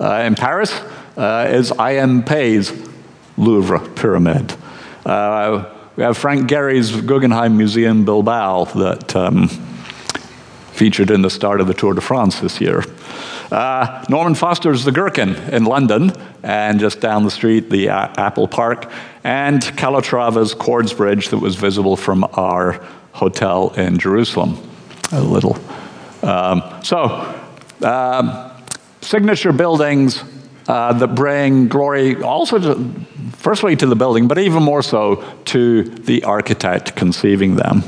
uh, 0.00 0.22
in 0.24 0.36
Paris 0.36 0.72
uh, 1.18 1.48
is 1.50 1.70
I.M. 1.70 2.24
Pei's 2.24 2.72
Louvre 3.36 3.80
Pyramid. 3.90 4.54
Uh, 5.04 5.64
we 5.96 6.02
have 6.02 6.16
Frank 6.16 6.48
Gehry's 6.48 7.02
Guggenheim 7.02 7.56
Museum 7.58 8.04
Bilbao 8.04 8.64
that 8.64 9.14
um, 9.14 9.48
featured 10.72 11.10
in 11.10 11.20
the 11.20 11.28
start 11.28 11.60
of 11.60 11.66
the 11.66 11.74
Tour 11.74 11.92
de 11.92 12.00
France 12.00 12.40
this 12.40 12.60
year. 12.62 12.82
Uh, 13.50 14.02
Norman 14.08 14.34
Foster's 14.34 14.84
The 14.84 14.92
Gherkin 14.92 15.34
in 15.52 15.64
London, 15.64 16.12
and 16.42 16.80
just 16.80 17.00
down 17.00 17.24
the 17.24 17.30
street, 17.30 17.68
the 17.68 17.90
uh, 17.90 18.08
Apple 18.16 18.48
Park, 18.48 18.90
and 19.22 19.60
Calatrava's 19.76 20.54
Chords 20.54 20.94
Bridge 20.94 21.28
that 21.28 21.38
was 21.38 21.56
visible 21.56 21.96
from 21.96 22.24
our 22.32 22.82
hotel 23.12 23.74
in 23.74 23.98
Jerusalem. 23.98 24.56
A 25.12 25.20
little. 25.20 25.58
Um, 26.22 26.62
so, 26.82 27.06
um, 27.82 28.50
signature 29.02 29.52
buildings 29.52 30.24
uh, 30.68 30.92
that 30.92 31.14
bring 31.14 31.68
glory 31.68 32.22
also 32.22 32.58
to, 32.58 32.94
firstly 33.32 33.76
to 33.76 33.86
the 33.86 33.96
building, 33.96 34.28
but 34.28 34.38
even 34.38 34.62
more 34.62 34.82
so 34.82 35.24
to 35.46 35.82
the 35.82 36.24
architect 36.24 36.94
conceiving 36.96 37.56
them. 37.56 37.82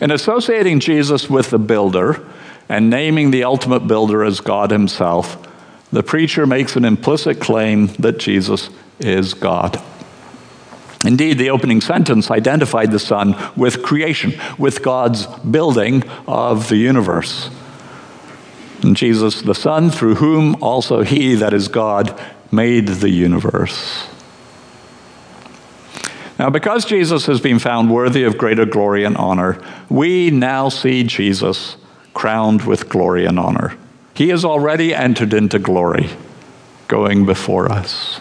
In 0.00 0.10
associating 0.10 0.80
Jesus 0.80 1.28
with 1.28 1.50
the 1.50 1.58
builder 1.58 2.24
and 2.68 2.88
naming 2.88 3.30
the 3.30 3.44
ultimate 3.44 3.86
builder 3.86 4.24
as 4.24 4.40
God 4.40 4.70
Himself, 4.70 5.36
the 5.90 6.02
preacher 6.02 6.46
makes 6.46 6.76
an 6.76 6.84
implicit 6.84 7.40
claim 7.40 7.88
that 7.98 8.18
Jesus 8.18 8.70
is 9.00 9.34
God. 9.34 9.82
Indeed, 11.04 11.38
the 11.38 11.50
opening 11.50 11.80
sentence 11.80 12.30
identified 12.30 12.90
the 12.90 12.98
Son 12.98 13.36
with 13.56 13.82
creation, 13.82 14.34
with 14.58 14.82
God's 14.82 15.26
building 15.26 16.02
of 16.26 16.68
the 16.68 16.76
universe. 16.76 17.50
And 18.88 18.96
Jesus, 18.96 19.42
the 19.42 19.54
Son, 19.54 19.90
through 19.90 20.14
whom 20.14 20.56
also 20.62 21.02
He, 21.02 21.34
that 21.34 21.52
is 21.52 21.68
God, 21.68 22.18
made 22.50 22.88
the 22.88 23.10
universe. 23.10 24.08
Now, 26.38 26.48
because 26.48 26.86
Jesus 26.86 27.26
has 27.26 27.38
been 27.38 27.58
found 27.58 27.92
worthy 27.92 28.24
of 28.24 28.38
greater 28.38 28.64
glory 28.64 29.04
and 29.04 29.14
honor, 29.18 29.60
we 29.90 30.30
now 30.30 30.70
see 30.70 31.04
Jesus 31.04 31.76
crowned 32.14 32.62
with 32.62 32.88
glory 32.88 33.26
and 33.26 33.38
honor. 33.38 33.76
He 34.14 34.30
has 34.30 34.42
already 34.42 34.94
entered 34.94 35.34
into 35.34 35.58
glory, 35.58 36.08
going 36.88 37.26
before 37.26 37.70
us. 37.70 38.20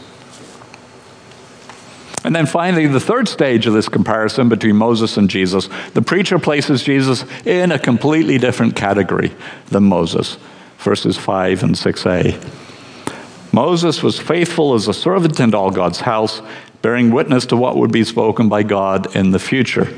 And 2.25 2.36
then 2.36 2.45
finally, 2.45 2.88
the 2.88 2.99
third 2.99 3.30
stage 3.30 3.67
of 3.67 3.73
this 3.73 3.88
comparison 3.88 4.49
between 4.49 4.75
Moses 4.75 5.15
and 5.15 5.30
Jesus, 5.30 5.69
the 5.93 6.01
preacher 6.01 6.38
places 6.38 6.84
Jesus 6.84 7.23
in 7.45 7.71
a 7.71 7.80
completely 7.80 8.38
different 8.38 8.75
category 8.75 9.32
than 9.67 9.84
Moses, 9.84 10.38
verses 10.77 11.17
5 11.17 11.63
and 11.63 11.75
6a. 11.75 13.53
Moses 13.53 14.03
was 14.03 14.19
faithful 14.19 14.73
as 14.73 14.87
a 14.87 14.93
servant 14.93 15.39
in 15.39 15.53
all 15.55 15.71
God's 15.71 16.01
house, 16.01 16.41
bearing 16.81 17.11
witness 17.11 17.45
to 17.47 17.57
what 17.57 17.77
would 17.77 17.91
be 17.91 18.03
spoken 18.03 18.49
by 18.49 18.63
God 18.63 19.15
in 19.15 19.31
the 19.31 19.39
future. 19.39 19.93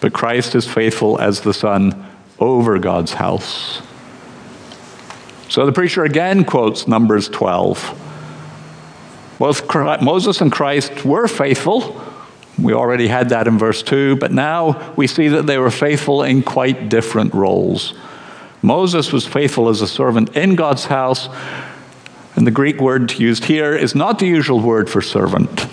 But 0.00 0.12
Christ 0.12 0.54
is 0.54 0.66
faithful 0.66 1.20
as 1.20 1.40
the 1.40 1.54
Son 1.54 2.08
over 2.38 2.78
God's 2.78 3.14
house. 3.14 3.82
So 5.48 5.66
the 5.66 5.72
preacher 5.72 6.04
again 6.04 6.44
quotes 6.44 6.86
Numbers 6.86 7.28
12. 7.28 8.00
Both 9.38 9.74
Moses 10.02 10.40
and 10.40 10.52
Christ 10.52 11.04
were 11.04 11.26
faithful. 11.26 12.00
We 12.58 12.72
already 12.72 13.08
had 13.08 13.30
that 13.30 13.48
in 13.48 13.58
verse 13.58 13.82
2, 13.82 14.16
but 14.16 14.30
now 14.30 14.92
we 14.94 15.06
see 15.06 15.28
that 15.28 15.46
they 15.46 15.58
were 15.58 15.70
faithful 15.70 16.22
in 16.22 16.42
quite 16.42 16.88
different 16.88 17.34
roles. 17.34 17.94
Moses 18.64 19.12
was 19.12 19.26
faithful 19.26 19.68
as 19.68 19.82
a 19.82 19.86
servant 19.86 20.34
in 20.34 20.54
God's 20.54 20.86
house, 20.86 21.28
and 22.34 22.46
the 22.46 22.50
Greek 22.50 22.80
word 22.80 23.12
used 23.12 23.44
here 23.44 23.76
is 23.76 23.94
not 23.94 24.18
the 24.18 24.26
usual 24.26 24.58
word 24.58 24.88
for 24.88 25.02
servant. 25.02 25.66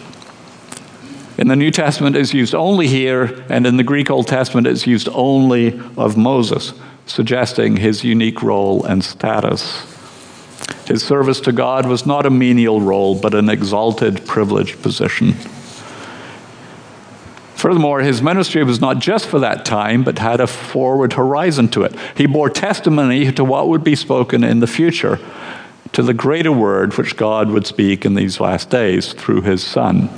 In 1.37 1.47
the 1.47 1.55
New 1.55 1.71
Testament, 1.71 2.17
it's 2.17 2.33
used 2.33 2.53
only 2.53 2.87
here, 2.87 3.45
and 3.49 3.65
in 3.65 3.77
the 3.77 3.83
Greek 3.83 4.11
Old 4.11 4.27
Testament, 4.27 4.67
it's 4.67 4.85
used 4.85 5.07
only 5.13 5.79
of 5.95 6.17
Moses, 6.17 6.73
suggesting 7.05 7.77
his 7.77 8.03
unique 8.03 8.43
role 8.43 8.83
and 8.83 9.01
status. 9.01 9.87
His 10.85 11.01
service 11.01 11.39
to 11.41 11.53
God 11.53 11.85
was 11.85 12.05
not 12.05 12.25
a 12.25 12.29
menial 12.29 12.81
role, 12.81 13.17
but 13.17 13.33
an 13.33 13.47
exalted, 13.47 14.27
privileged 14.27 14.81
position. 14.81 15.35
Furthermore, 17.61 17.99
his 17.99 18.23
ministry 18.23 18.63
was 18.63 18.81
not 18.81 18.97
just 18.97 19.27
for 19.27 19.37
that 19.37 19.65
time, 19.65 20.03
but 20.03 20.17
had 20.17 20.41
a 20.41 20.47
forward 20.47 21.13
horizon 21.13 21.67
to 21.67 21.83
it. 21.83 21.95
He 22.17 22.25
bore 22.25 22.49
testimony 22.49 23.31
to 23.33 23.43
what 23.43 23.67
would 23.67 23.83
be 23.83 23.95
spoken 23.95 24.43
in 24.43 24.61
the 24.61 24.65
future, 24.65 25.19
to 25.91 26.01
the 26.01 26.15
greater 26.15 26.51
word 26.51 26.97
which 26.97 27.15
God 27.15 27.51
would 27.51 27.67
speak 27.67 28.03
in 28.03 28.15
these 28.15 28.39
last 28.39 28.71
days 28.71 29.13
through 29.13 29.43
his 29.43 29.63
Son. 29.63 30.09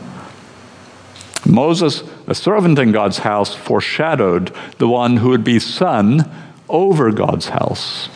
Moses, 1.46 2.04
a 2.28 2.34
servant 2.34 2.80
in 2.80 2.94
God's 2.94 3.18
house, 3.18 3.54
foreshadowed 3.54 4.56
the 4.78 4.88
one 4.88 5.18
who 5.18 5.28
would 5.28 5.44
be 5.44 5.60
son 5.60 6.32
over 6.70 7.12
God's 7.12 7.50
house. 7.50 8.08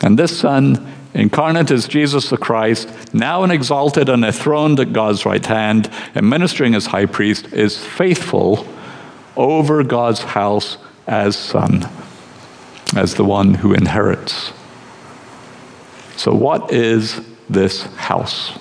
And 0.00 0.16
this 0.16 0.38
Son, 0.38 0.94
incarnate 1.14 1.70
as 1.70 1.88
Jesus 1.88 2.30
the 2.30 2.36
Christ, 2.36 3.14
now 3.14 3.42
an 3.42 3.50
exalted 3.50 4.08
and 4.08 4.24
enthroned 4.24 4.80
at 4.80 4.92
God's 4.92 5.24
right 5.24 5.44
hand, 5.44 5.90
and 6.14 6.28
ministering 6.28 6.74
as 6.74 6.86
high 6.86 7.06
priest, 7.06 7.52
is 7.52 7.82
faithful 7.82 8.66
over 9.36 9.82
God's 9.82 10.20
house 10.20 10.78
as 11.06 11.36
Son, 11.36 11.88
as 12.96 13.14
the 13.14 13.24
one 13.24 13.54
who 13.54 13.72
inherits. 13.72 14.52
So, 16.16 16.34
what 16.34 16.72
is 16.72 17.20
this 17.48 17.82
house? 17.94 18.58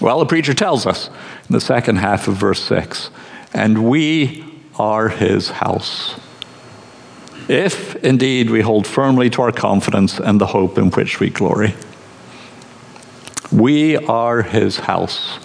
Well, 0.00 0.18
the 0.20 0.26
preacher 0.26 0.54
tells 0.54 0.86
us 0.86 1.08
in 1.08 1.52
the 1.52 1.60
second 1.60 1.96
half 1.96 2.26
of 2.26 2.36
verse 2.36 2.62
6 2.62 3.10
and 3.52 3.88
we 3.88 4.44
are 4.78 5.08
his 5.08 5.50
house 5.50 6.18
if 7.50 7.96
indeed 7.96 8.48
we 8.48 8.60
hold 8.60 8.86
firmly 8.86 9.28
to 9.28 9.42
our 9.42 9.50
confidence 9.50 10.20
and 10.20 10.40
the 10.40 10.46
hope 10.46 10.78
in 10.78 10.88
which 10.92 11.18
we 11.18 11.28
glory. 11.28 11.74
We 13.50 13.96
are 13.96 14.42
his 14.42 14.78
house. 14.78 15.40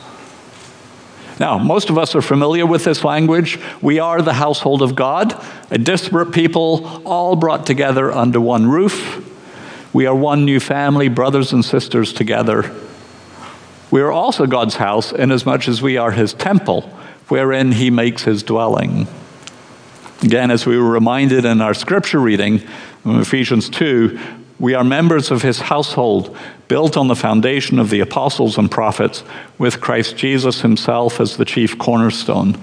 Now, 1.39 1.58
most 1.58 1.89
of 1.89 1.98
us 1.98 2.13
are 2.13 2.22
familiar 2.22 2.68
with 2.68 2.84
this 2.84 3.04
language. 3.04 3.60
We 3.82 3.98
are 3.98 4.22
the 4.22 4.34
household 4.34 4.84
of 4.84 4.96
God, 4.96 5.44
a 5.72 5.80
disparate 5.80 6.32
people, 6.32 7.02
all 7.06 7.36
brought 7.36 7.65
together 7.65 8.12
under 8.12 8.39
one 8.39 8.70
roof. 8.70 9.24
We 9.91 10.06
are 10.06 10.15
one 10.15 10.46
new 10.46 10.60
family, 10.60 11.10
brothers 11.10 11.54
and 11.54 11.65
sisters 11.65 12.13
together. 12.13 12.72
We 13.89 14.02
are 14.02 14.12
also 14.12 14.46
God's 14.46 14.76
house 14.76 15.12
inasmuch 15.12 15.68
as 15.68 15.82
we 15.82 15.98
are 15.98 16.12
his 16.12 16.36
temple, 16.36 16.82
wherein 17.30 17.72
he 17.72 17.89
makes 17.89 18.24
his 18.24 18.44
dwelling. 18.44 19.08
Again, 20.26 20.50
as 20.50 20.66
we 20.66 20.76
were 20.76 20.90
reminded 20.90 21.46
in 21.46 21.62
our 21.62 21.76
scripture 21.76 22.20
reading 22.20 22.64
Ephesians 23.06 23.70
2, 23.70 24.20
we 24.58 24.74
are 24.74 24.84
members 24.84 25.30
of 25.30 25.44
his 25.44 25.60
household, 25.60 26.36
built 26.68 26.98
on 26.98 27.08
the 27.08 27.16
foundation 27.16 27.78
of 27.78 27.92
the 27.92 28.00
apostles 28.00 28.58
and 28.58 28.72
prophets, 28.72 29.24
with 29.60 29.80
Christ 29.80 30.18
Jesus 30.18 30.62
himself 30.62 31.22
as 31.22 31.38
the 31.38 31.46
chief 31.46 31.78
cornerstone. 31.78 32.60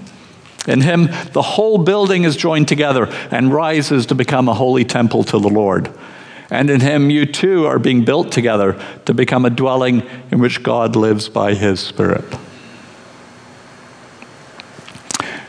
In 0.67 0.81
him, 0.81 1.07
the 1.31 1.41
whole 1.41 1.77
building 1.77 2.25
is 2.25 2.35
joined 2.35 2.67
together 2.67 3.05
and 3.31 3.53
rises 3.53 4.07
to 4.07 4.15
become 4.15 4.49
a 4.49 4.53
holy 4.53 4.83
temple 4.83 5.23
to 5.23 5.39
the 5.39 5.47
Lord. 5.47 5.89
And 6.49 6.69
in 6.69 6.81
him, 6.81 7.09
you 7.09 7.25
too 7.25 7.65
are 7.65 7.79
being 7.79 8.03
built 8.03 8.29
together 8.29 8.77
to 9.05 9.13
become 9.13 9.45
a 9.45 9.49
dwelling 9.49 10.03
in 10.31 10.39
which 10.39 10.63
God 10.63 10.97
lives 10.97 11.29
by 11.29 11.53
his 11.53 11.79
Spirit. 11.79 12.25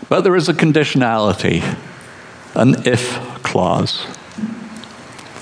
But 0.09 0.21
there 0.21 0.37
is 0.37 0.49
a 0.49 0.55
conditionality, 0.55 1.77
an 2.55 2.87
if 2.87 3.19
clause. 3.43 4.07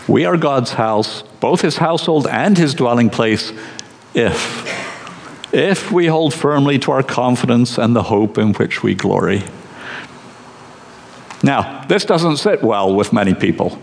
We 0.08 0.24
are 0.24 0.36
God's 0.36 0.72
house, 0.72 1.22
both 1.40 1.60
his 1.60 1.76
household 1.76 2.26
and 2.26 2.58
his 2.58 2.74
dwelling 2.74 3.10
place, 3.10 3.52
if. 4.14 4.90
If 5.52 5.92
we 5.92 6.06
hold 6.06 6.34
firmly 6.34 6.78
to 6.80 6.92
our 6.92 7.02
confidence 7.02 7.78
and 7.78 7.94
the 7.94 8.04
hope 8.04 8.38
in 8.38 8.54
which 8.54 8.82
we 8.82 8.94
glory. 8.94 9.42
Now, 11.42 11.84
this 11.86 12.04
doesn't 12.04 12.38
sit 12.38 12.62
well 12.62 12.94
with 12.94 13.12
many 13.12 13.34
people. 13.34 13.78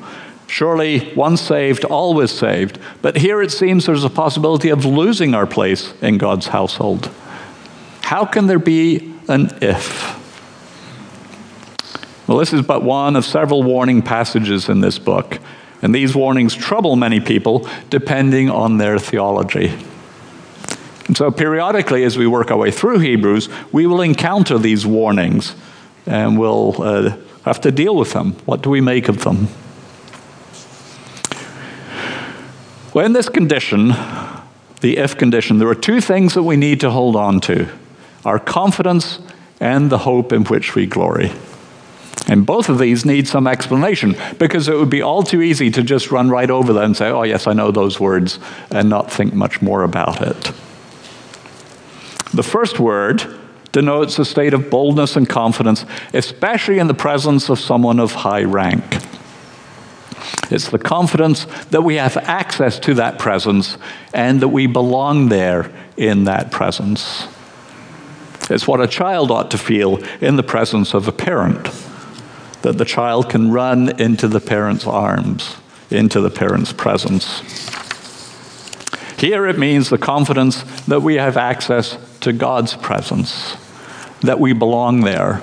Surely, 0.48 1.14
once 1.14 1.42
saved, 1.42 1.86
always 1.86 2.32
saved. 2.32 2.80
But 3.02 3.18
here 3.18 3.42
it 3.42 3.52
seems 3.52 3.86
there's 3.86 4.04
a 4.04 4.10
possibility 4.10 4.70
of 4.70 4.84
losing 4.84 5.36
our 5.36 5.46
place 5.46 5.94
in 6.02 6.18
God's 6.18 6.48
household. 6.48 7.12
How 8.02 8.26
can 8.26 8.48
there 8.48 8.60
be 8.60 9.14
an 9.28 9.56
if? 9.62 10.19
Well, 12.30 12.38
this 12.38 12.54
is 12.54 12.62
but 12.62 12.84
one 12.84 13.16
of 13.16 13.26
several 13.26 13.64
warning 13.64 14.04
passages 14.04 14.70
in 14.70 14.82
this 14.82 15.00
book. 15.00 15.40
And 15.82 15.96
these 15.96 16.16
warnings 16.16 16.54
trouble 16.54 16.96
many 16.96 17.20
people 17.20 17.68
depending 17.90 18.52
on 18.52 18.78
their 18.78 19.00
theology. 19.00 19.74
And 21.08 21.18
so, 21.18 21.32
periodically, 21.32 22.04
as 22.04 22.20
we 22.20 22.28
work 22.28 22.52
our 22.52 22.58
way 22.58 22.70
through 22.70 23.00
Hebrews, 23.00 23.50
we 23.72 23.88
will 23.88 24.02
encounter 24.02 24.60
these 24.60 24.86
warnings 24.86 25.56
and 26.06 26.38
we'll 26.38 26.80
uh, 26.80 27.18
have 27.46 27.62
to 27.62 27.72
deal 27.72 27.96
with 27.96 28.14
them. 28.14 28.34
What 28.46 28.62
do 28.62 28.70
we 28.70 28.80
make 28.80 29.10
of 29.10 29.24
them? 29.24 29.48
Well, 32.94 33.08
in 33.08 33.14
this 33.14 33.28
condition, 33.28 33.88
the 34.82 34.98
if 34.98 35.18
condition, 35.18 35.58
there 35.58 35.68
are 35.68 35.74
two 35.74 36.00
things 36.00 36.36
that 36.36 36.44
we 36.44 36.58
need 36.58 36.80
to 36.82 36.92
hold 36.92 37.16
on 37.16 37.40
to 37.42 37.70
our 38.24 38.38
confidence 38.38 39.18
and 39.60 39.90
the 39.90 39.98
hope 39.98 40.32
in 40.32 40.44
which 40.44 40.76
we 40.76 40.86
glory. 40.86 41.32
And 42.30 42.46
both 42.46 42.70
of 42.70 42.78
these 42.78 43.06
need 43.06 43.28
some 43.28 43.48
explanation 43.48 44.16
because 44.38 44.68
it 44.68 44.78
would 44.78 44.90
be 44.90 45.02
all 45.02 45.24
too 45.24 45.42
easy 45.42 45.72
to 45.72 45.82
just 45.82 46.12
run 46.12 46.30
right 46.30 46.50
over 46.50 46.74
them 46.74 46.84
and 46.84 46.96
say, 46.96 47.10
oh, 47.10 47.24
yes, 47.24 47.48
I 47.48 47.54
know 47.54 47.72
those 47.72 48.00
words, 48.00 48.38
and 48.70 48.88
not 48.88 49.12
think 49.12 49.34
much 49.34 49.64
more 49.64 49.82
about 49.82 50.22
it. 50.22 50.52
The 52.32 52.44
first 52.44 52.80
word 52.80 53.40
denotes 53.72 54.20
a 54.20 54.26
state 54.26 54.54
of 54.54 54.70
boldness 54.70 55.16
and 55.16 55.28
confidence, 55.28 55.86
especially 56.14 56.78
in 56.78 56.86
the 56.86 56.94
presence 56.94 57.50
of 57.50 57.60
someone 57.60 58.00
of 58.00 58.12
high 58.12 58.44
rank. 58.44 58.84
It's 60.52 60.70
the 60.70 60.78
confidence 60.78 61.46
that 61.72 61.82
we 61.82 61.96
have 61.96 62.16
access 62.16 62.78
to 62.82 62.94
that 62.96 63.18
presence 63.18 63.80
and 64.14 64.40
that 64.42 64.50
we 64.50 64.68
belong 64.68 65.30
there 65.30 65.72
in 65.98 66.26
that 66.26 66.52
presence. 66.52 67.28
It's 68.52 68.68
what 68.68 68.82
a 68.82 68.88
child 68.88 69.32
ought 69.32 69.50
to 69.52 69.58
feel 69.58 69.98
in 70.22 70.36
the 70.36 70.44
presence 70.44 70.94
of 70.94 71.08
a 71.08 71.12
parent 71.12 71.68
that 72.62 72.78
the 72.78 72.86
child 72.86 73.30
can 73.30 73.52
run 73.52 74.00
into 74.02 74.28
the 74.28 74.40
parent's 74.40 74.86
arms, 74.86 75.58
into 75.90 76.22
the 76.22 76.30
parent's 76.30 76.74
presence. 76.74 77.42
Here 79.20 79.48
it 79.48 79.60
means 79.60 79.90
the 79.90 79.98
confidence 79.98 80.64
that 80.84 81.02
we 81.02 81.16
have 81.16 81.38
access 81.38 81.98
to 82.22 82.34
God's 82.34 82.76
presence, 82.76 83.56
that 84.22 84.40
we 84.40 84.54
belong 84.54 85.02
there. 85.02 85.42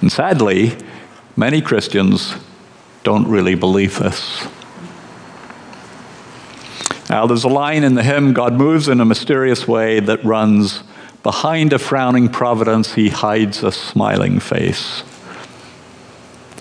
And 0.00 0.12
sadly, 0.12 0.76
many 1.36 1.60
Christians 1.60 2.34
don't 3.02 3.26
really 3.28 3.54
believe 3.54 3.98
this. 3.98 4.46
Now, 7.10 7.26
there's 7.26 7.44
a 7.44 7.48
line 7.48 7.84
in 7.84 7.94
the 7.94 8.02
hymn 8.02 8.32
God 8.32 8.54
moves 8.54 8.88
in 8.88 9.00
a 9.00 9.04
mysterious 9.04 9.68
way 9.68 10.00
that 10.00 10.24
runs 10.24 10.82
Behind 11.24 11.72
a 11.72 11.78
frowning 11.78 12.28
providence, 12.28 12.94
he 12.94 13.08
hides 13.08 13.64
a 13.64 13.72
smiling 13.72 14.40
face. 14.40 15.02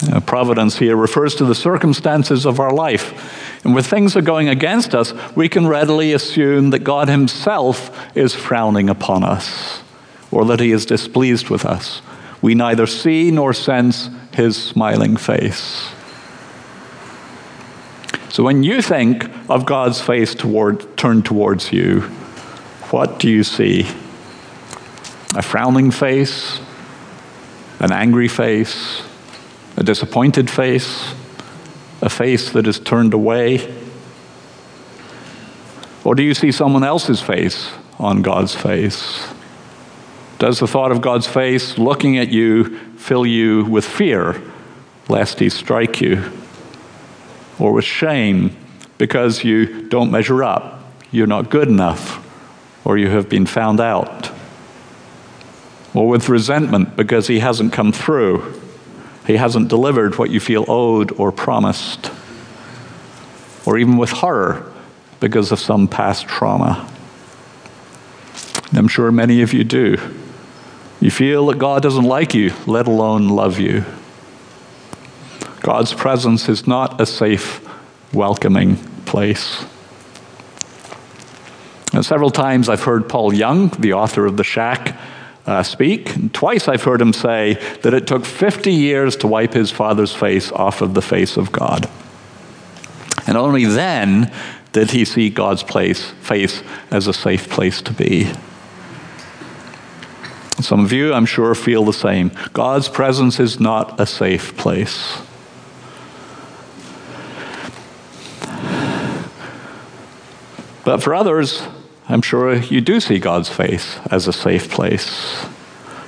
Uh, 0.09 0.21
providence 0.21 0.77
here 0.77 0.95
refers 0.95 1.35
to 1.35 1.45
the 1.45 1.53
circumstances 1.53 2.45
of 2.45 2.61
our 2.61 2.73
life. 2.73 3.61
And 3.65 3.75
when 3.75 3.83
things 3.83 4.15
are 4.15 4.21
going 4.21 4.47
against 4.47 4.95
us, 4.95 5.13
we 5.35 5.49
can 5.49 5.67
readily 5.67 6.13
assume 6.13 6.69
that 6.69 6.79
God 6.79 7.09
Himself 7.09 8.15
is 8.15 8.33
frowning 8.33 8.89
upon 8.89 9.25
us 9.25 9.81
or 10.31 10.45
that 10.45 10.61
He 10.61 10.71
is 10.71 10.85
displeased 10.85 11.49
with 11.49 11.65
us. 11.65 12.01
We 12.41 12.55
neither 12.55 12.87
see 12.87 13.31
nor 13.31 13.53
sense 13.53 14.09
His 14.33 14.61
smiling 14.61 15.17
face. 15.17 15.89
So 18.29 18.43
when 18.43 18.63
you 18.63 18.81
think 18.81 19.29
of 19.49 19.65
God's 19.65 19.99
face 19.99 20.33
toward, 20.33 20.97
turned 20.97 21.25
towards 21.25 21.73
you, 21.73 22.01
what 22.91 23.19
do 23.19 23.29
you 23.29 23.43
see? 23.43 23.87
A 25.35 25.41
frowning 25.41 25.91
face, 25.91 26.59
an 27.79 27.91
angry 27.91 28.27
face, 28.27 29.01
a 29.77 29.83
disappointed 29.83 30.49
face, 30.49 31.13
a 32.01 32.09
face 32.09 32.51
that 32.51 32.67
is 32.67 32.79
turned 32.79 33.13
away? 33.13 33.75
Or 36.03 36.15
do 36.15 36.23
you 36.23 36.33
see 36.33 36.51
someone 36.51 36.83
else's 36.83 37.21
face 37.21 37.71
on 37.97 38.21
God's 38.21 38.53
face? 38.53 39.27
Does 40.37 40.59
the 40.59 40.67
thought 40.67 40.91
of 40.91 41.01
God's 41.01 41.27
face 41.27 41.77
looking 41.77 42.17
at 42.17 42.29
you 42.29 42.77
fill 42.97 43.25
you 43.25 43.65
with 43.65 43.85
fear 43.85 44.41
lest 45.07 45.39
he 45.39 45.49
strike 45.49 46.01
you? 46.01 46.31
Or 47.59 47.71
with 47.71 47.85
shame 47.85 48.55
because 48.97 49.43
you 49.43 49.87
don't 49.87 50.11
measure 50.11 50.43
up, 50.43 50.83
you're 51.11 51.27
not 51.27 51.49
good 51.49 51.67
enough, 51.67 52.19
or 52.85 52.97
you 52.97 53.09
have 53.09 53.29
been 53.29 53.45
found 53.45 53.79
out? 53.79 54.32
Or 55.93 56.07
with 56.07 56.29
resentment 56.29 56.95
because 56.95 57.27
he 57.27 57.39
hasn't 57.39 57.73
come 57.73 57.91
through. 57.91 58.61
He 59.27 59.37
hasn't 59.37 59.69
delivered 59.69 60.17
what 60.17 60.29
you 60.29 60.39
feel 60.39 60.65
owed 60.67 61.11
or 61.13 61.31
promised. 61.31 62.11
Or 63.65 63.77
even 63.77 63.97
with 63.97 64.09
horror 64.09 64.71
because 65.19 65.51
of 65.51 65.59
some 65.59 65.87
past 65.87 66.27
trauma. 66.27 66.89
I'm 68.73 68.87
sure 68.87 69.11
many 69.11 69.41
of 69.41 69.53
you 69.53 69.63
do. 69.63 69.97
You 70.99 71.11
feel 71.11 71.45
that 71.47 71.59
God 71.59 71.83
doesn't 71.83 72.05
like 72.05 72.33
you, 72.33 72.53
let 72.65 72.87
alone 72.87 73.29
love 73.29 73.59
you. 73.59 73.85
God's 75.61 75.93
presence 75.93 76.49
is 76.49 76.67
not 76.67 76.99
a 76.99 77.05
safe, 77.05 77.65
welcoming 78.13 78.77
place. 79.05 79.65
And 81.93 82.05
several 82.05 82.31
times 82.31 82.67
I've 82.67 82.83
heard 82.83 83.07
Paul 83.07 83.33
Young, 83.33 83.69
the 83.69 83.93
author 83.93 84.25
of 84.25 84.35
The 84.35 84.43
Shack, 84.43 84.97
uh, 85.45 85.63
speak. 85.63 86.31
Twice 86.33 86.67
I've 86.67 86.83
heard 86.83 87.01
him 87.01 87.13
say 87.13 87.55
that 87.81 87.93
it 87.93 88.07
took 88.07 88.25
50 88.25 88.71
years 88.71 89.15
to 89.17 89.27
wipe 89.27 89.53
his 89.53 89.71
father's 89.71 90.13
face 90.13 90.51
off 90.51 90.81
of 90.81 90.93
the 90.93 91.01
face 91.01 91.37
of 91.37 91.51
God. 91.51 91.89
And 93.27 93.37
only 93.37 93.65
then 93.65 94.31
did 94.71 94.91
he 94.91 95.05
see 95.05 95.29
God's 95.29 95.63
place, 95.63 96.11
face 96.21 96.63
as 96.91 97.07
a 97.07 97.13
safe 97.13 97.49
place 97.49 97.81
to 97.83 97.93
be. 97.93 98.31
Some 100.59 100.85
of 100.85 100.93
you, 100.93 101.13
I'm 101.13 101.25
sure, 101.25 101.53
feel 101.55 101.83
the 101.83 101.93
same. 101.93 102.31
God's 102.53 102.87
presence 102.87 103.39
is 103.39 103.59
not 103.59 103.99
a 103.99 104.05
safe 104.05 104.55
place. 104.55 105.21
But 110.85 111.01
for 111.01 111.15
others, 111.15 111.63
I'm 112.09 112.21
sure 112.21 112.55
you 112.55 112.81
do 112.81 112.99
see 112.99 113.19
God's 113.19 113.49
face 113.49 113.97
as 114.11 114.27
a 114.27 114.33
safe 114.33 114.69
place. 114.69 115.45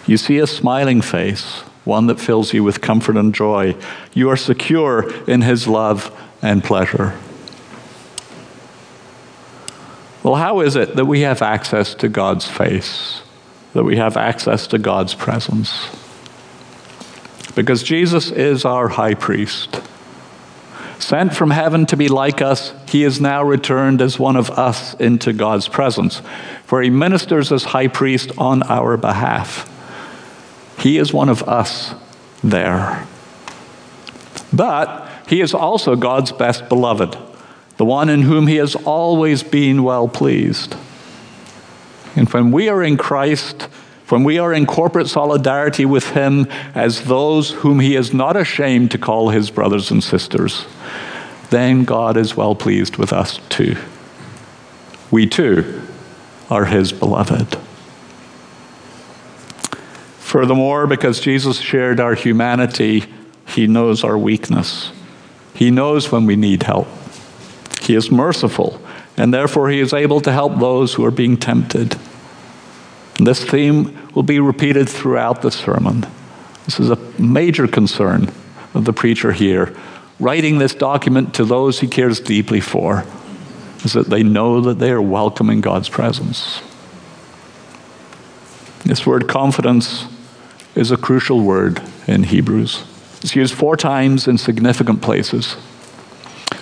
You 0.06 0.18
see 0.18 0.40
a 0.40 0.48
smiling 0.48 1.02
face, 1.02 1.62
one 1.86 2.08
that 2.08 2.20
fills 2.20 2.54
you 2.54 2.64
with 2.64 2.82
comfort 2.82 3.18
and 3.18 3.34
joy. 3.34 3.76
You 4.14 4.30
are 4.30 4.38
secure 4.38 5.12
in 5.26 5.42
His 5.42 5.68
love 5.68 6.12
and 6.42 6.64
pleasure. 6.64 7.18
Well, 10.22 10.36
how 10.36 10.62
is 10.62 10.76
it 10.76 10.96
that 10.96 11.06
we 11.06 11.22
have 11.22 11.42
access 11.42 11.94
to 11.96 12.10
God's 12.10 12.48
face? 12.48 13.22
That 13.74 13.84
we 13.84 13.98
have 13.98 14.18
access 14.18 14.68
to 14.68 14.80
God's 14.80 15.14
presence? 15.14 15.90
Because 17.56 17.84
Jesus 17.84 18.32
is 18.32 18.66
our 18.66 18.90
high 18.90 19.14
priest. 19.14 19.82
Sent 21.06 21.36
from 21.36 21.52
heaven 21.52 21.86
to 21.86 21.98
be 21.98 22.08
like 22.08 22.42
us, 22.42 22.74
he 22.90 23.04
is 23.04 23.22
now 23.22 23.44
returned 23.44 24.02
as 24.02 24.18
one 24.18 24.36
of 24.36 24.50
us 24.50 24.96
into 24.96 25.34
God's 25.34 25.68
presence, 25.68 26.24
for 26.66 26.82
he 26.82 26.90
ministers 26.90 27.52
as 27.52 27.64
high 27.64 27.90
priest 27.90 28.32
on 28.40 28.64
our 28.64 28.98
behalf. 28.98 29.70
He 30.80 30.98
is 30.98 31.14
one 31.14 31.30
of 31.30 31.44
us 31.44 31.94
there. 32.44 33.06
But 34.52 35.08
he 35.28 35.42
is 35.42 35.54
also 35.54 35.96
God's 35.96 36.32
best 36.32 36.70
beloved 36.70 37.16
the 37.78 37.86
one 37.86 38.10
in 38.10 38.24
whom 38.24 38.48
he 38.48 38.56
has 38.56 38.74
always 38.74 39.44
been 39.44 39.84
well 39.84 40.08
pleased. 40.08 40.76
And 42.16 42.28
when 42.34 42.52
we 42.52 42.68
are 42.68 42.82
in 42.82 42.98
Christ, 42.98 43.68
when 44.10 44.24
we 44.24 44.40
are 44.40 44.52
in 44.52 44.66
corporate 44.66 45.08
solidarity 45.08 45.86
with 45.86 46.12
him 46.12 46.48
as 46.74 47.04
those 47.04 47.52
whom 47.52 47.80
he 47.80 47.96
is 47.96 48.12
not 48.12 48.36
ashamed 48.36 48.90
to 48.92 48.98
call 48.98 49.30
his 49.30 49.52
brothers 49.52 49.92
and 49.92 50.04
sisters, 50.04 50.66
then 51.56 51.86
God 51.86 52.18
is 52.18 52.36
well 52.36 52.54
pleased 52.54 52.98
with 52.98 53.14
us 53.14 53.40
too. 53.50 53.78
We 55.10 55.26
too 55.28 55.82
are 56.50 56.66
his 56.66 56.92
beloved. 56.92 57.56
Furthermore, 60.20 60.86
because 60.86 61.22
Jesus 61.22 61.60
shared 61.60 62.00
our 62.00 62.14
humanity, 62.14 63.06
he 63.48 63.68
knows 63.68 64.04
our 64.04 64.18
weakness. 64.18 64.92
He 65.54 65.72
knows 65.72 66.12
when 66.12 66.26
we 66.26 66.36
need 66.36 66.64
help. 66.64 66.88
He 67.82 67.96
is 67.96 68.12
merciful, 68.12 68.82
and 69.16 69.34
therefore 69.34 69.70
he 69.70 69.80
is 69.80 69.94
able 69.94 70.20
to 70.22 70.32
help 70.34 70.60
those 70.60 70.96
who 70.96 71.06
are 71.06 71.12
being 71.12 71.38
tempted. 71.38 71.96
This 73.18 73.46
theme 73.46 73.98
will 74.14 74.24
be 74.24 74.40
repeated 74.40 74.90
throughout 74.90 75.42
the 75.42 75.52
sermon. 75.52 76.06
This 76.66 76.80
is 76.82 76.90
a 76.90 76.98
major 77.18 77.68
concern 77.68 78.30
of 78.74 78.84
the 78.84 78.92
preacher 78.92 79.32
here, 79.32 79.74
writing 80.20 80.58
this 80.58 80.74
document 80.74 81.34
to 81.36 81.46
those 81.46 81.80
he 81.80 81.88
cares 81.88 82.20
deeply 82.20 82.62
for, 82.62 83.06
is 83.84 83.94
that 83.94 84.10
they 84.10 84.24
know 84.24 84.62
that 84.62 84.80
they 84.80 84.92
are 84.92 85.02
welcome 85.02 85.50
in 85.50 85.62
God's 85.62 85.90
presence. 85.90 86.62
This 88.84 89.06
word 89.06 89.28
confidence 89.28 90.06
is 90.76 90.92
a 90.92 90.98
crucial 90.98 91.42
word 91.42 91.82
in 92.08 92.24
Hebrews. 92.24 92.84
It's 93.22 93.36
used 93.36 93.56
four 93.56 93.76
times 93.76 94.28
in 94.28 94.38
significant 94.38 95.02
places. 95.02 95.58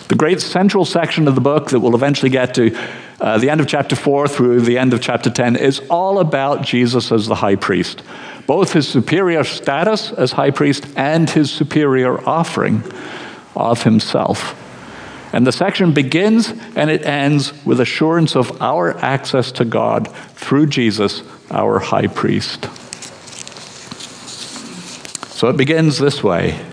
The 0.07 0.15
great 0.15 0.41
central 0.41 0.85
section 0.85 1.27
of 1.27 1.35
the 1.35 1.41
book 1.41 1.69
that 1.69 1.79
we'll 1.79 1.95
eventually 1.95 2.29
get 2.29 2.53
to, 2.55 2.77
uh, 3.19 3.37
the 3.37 3.49
end 3.49 3.61
of 3.61 3.67
chapter 3.67 3.95
4 3.95 4.27
through 4.27 4.61
the 4.61 4.77
end 4.77 4.93
of 4.93 5.01
chapter 5.01 5.29
10, 5.29 5.55
is 5.55 5.81
all 5.89 6.19
about 6.19 6.61
Jesus 6.61 7.11
as 7.11 7.27
the 7.27 7.35
high 7.35 7.55
priest. 7.55 8.03
Both 8.45 8.73
his 8.73 8.87
superior 8.87 9.43
status 9.43 10.11
as 10.11 10.33
high 10.33 10.51
priest 10.51 10.85
and 10.95 11.29
his 11.29 11.51
superior 11.51 12.19
offering 12.27 12.83
of 13.55 13.83
himself. 13.83 14.59
And 15.33 15.47
the 15.47 15.51
section 15.51 15.93
begins 15.93 16.53
and 16.75 16.89
it 16.89 17.05
ends 17.05 17.53
with 17.65 17.79
assurance 17.79 18.35
of 18.35 18.61
our 18.61 18.97
access 18.99 19.51
to 19.53 19.65
God 19.65 20.07
through 20.35 20.67
Jesus, 20.67 21.23
our 21.49 21.79
high 21.79 22.07
priest. 22.07 22.69
So 25.35 25.49
it 25.49 25.57
begins 25.57 25.97
this 25.97 26.23
way 26.23 26.63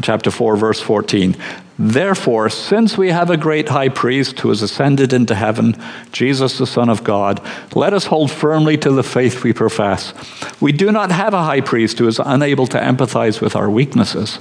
chapter 0.00 0.30
4, 0.30 0.56
verse 0.56 0.80
14. 0.80 1.36
Therefore, 1.78 2.48
since 2.48 2.96
we 2.96 3.10
have 3.10 3.30
a 3.30 3.36
great 3.36 3.68
high 3.68 3.88
priest 3.88 4.40
who 4.40 4.50
has 4.50 4.62
ascended 4.62 5.12
into 5.12 5.34
heaven, 5.34 5.76
Jesus, 6.12 6.58
the 6.58 6.66
Son 6.66 6.88
of 6.88 7.02
God, 7.02 7.40
let 7.74 7.92
us 7.92 8.06
hold 8.06 8.30
firmly 8.30 8.76
to 8.78 8.90
the 8.90 9.02
faith 9.02 9.42
we 9.42 9.52
profess. 9.52 10.14
We 10.60 10.72
do 10.72 10.92
not 10.92 11.10
have 11.10 11.34
a 11.34 11.42
high 11.42 11.60
priest 11.60 11.98
who 11.98 12.06
is 12.06 12.20
unable 12.24 12.66
to 12.68 12.78
empathize 12.78 13.40
with 13.40 13.56
our 13.56 13.70
weaknesses, 13.70 14.38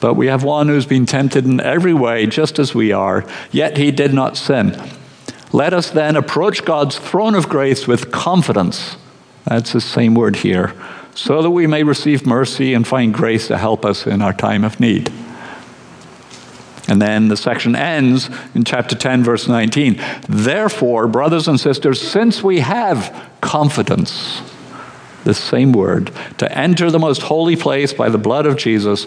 but 0.00 0.14
we 0.14 0.26
have 0.26 0.42
one 0.42 0.68
who's 0.68 0.86
been 0.86 1.06
tempted 1.06 1.44
in 1.44 1.60
every 1.60 1.94
way, 1.94 2.26
just 2.26 2.58
as 2.58 2.74
we 2.74 2.92
are, 2.92 3.24
yet 3.52 3.76
he 3.76 3.90
did 3.90 4.14
not 4.14 4.36
sin. 4.36 4.80
Let 5.52 5.72
us 5.72 5.90
then 5.90 6.16
approach 6.16 6.64
God's 6.64 6.98
throne 6.98 7.34
of 7.34 7.48
grace 7.48 7.86
with 7.86 8.10
confidence. 8.10 8.96
That's 9.44 9.72
the 9.72 9.80
same 9.80 10.14
word 10.14 10.36
here, 10.36 10.74
so 11.14 11.42
that 11.42 11.50
we 11.50 11.66
may 11.66 11.82
receive 11.82 12.26
mercy 12.26 12.72
and 12.72 12.86
find 12.86 13.12
grace 13.12 13.48
to 13.48 13.58
help 13.58 13.84
us 13.84 14.06
in 14.06 14.22
our 14.22 14.32
time 14.32 14.64
of 14.64 14.80
need. 14.80 15.12
And 16.88 17.00
then 17.00 17.28
the 17.28 17.36
section 17.36 17.76
ends 17.76 18.28
in 18.54 18.64
chapter 18.64 18.96
10, 18.96 19.22
verse 19.22 19.46
19. 19.46 20.00
Therefore, 20.28 21.06
brothers 21.06 21.46
and 21.46 21.58
sisters, 21.58 22.00
since 22.00 22.42
we 22.42 22.60
have 22.60 23.30
confidence, 23.40 24.42
the 25.24 25.34
same 25.34 25.72
word, 25.72 26.10
to 26.38 26.50
enter 26.56 26.90
the 26.90 26.98
most 26.98 27.22
holy 27.22 27.54
place 27.54 27.92
by 27.92 28.08
the 28.08 28.18
blood 28.18 28.46
of 28.46 28.56
Jesus, 28.56 29.06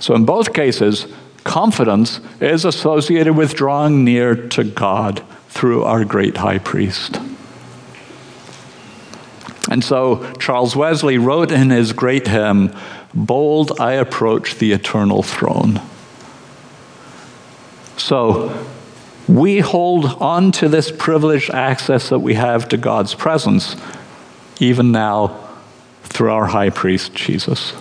So, 0.00 0.14
in 0.14 0.24
both 0.24 0.54
cases, 0.54 1.06
confidence 1.44 2.20
is 2.40 2.64
associated 2.64 3.36
with 3.36 3.54
drawing 3.54 4.02
near 4.04 4.34
to 4.48 4.64
God 4.64 5.22
through 5.48 5.84
our 5.84 6.04
great 6.04 6.38
high 6.38 6.58
priest. 6.58 7.20
And 9.70 9.84
so, 9.84 10.32
Charles 10.34 10.74
Wesley 10.74 11.18
wrote 11.18 11.52
in 11.52 11.70
his 11.70 11.92
great 11.92 12.26
hymn, 12.26 12.74
Bold 13.12 13.78
I 13.78 13.92
approach 13.92 14.56
the 14.56 14.72
eternal 14.72 15.22
throne. 15.22 15.80
So, 17.98 18.66
we 19.28 19.60
hold 19.60 20.06
on 20.20 20.50
to 20.52 20.68
this 20.68 20.90
privileged 20.90 21.50
access 21.50 22.08
that 22.08 22.20
we 22.20 22.34
have 22.34 22.68
to 22.70 22.76
God's 22.76 23.14
presence, 23.14 23.76
even 24.58 24.92
now 24.92 25.38
through 26.04 26.32
our 26.32 26.46
high 26.46 26.70
priest, 26.70 27.14
Jesus. 27.14 27.74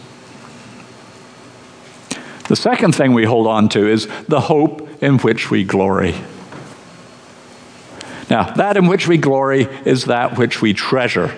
The 2.49 2.55
second 2.55 2.95
thing 2.95 3.13
we 3.13 3.25
hold 3.25 3.47
on 3.47 3.69
to 3.69 3.87
is 3.87 4.07
the 4.27 4.41
hope 4.41 5.01
in 5.01 5.19
which 5.19 5.49
we 5.49 5.63
glory. 5.63 6.15
Now, 8.29 8.51
that 8.55 8.75
in 8.75 8.87
which 8.87 9.07
we 9.07 9.17
glory 9.17 9.63
is 9.85 10.05
that 10.05 10.37
which 10.37 10.61
we 10.61 10.73
treasure 10.73 11.33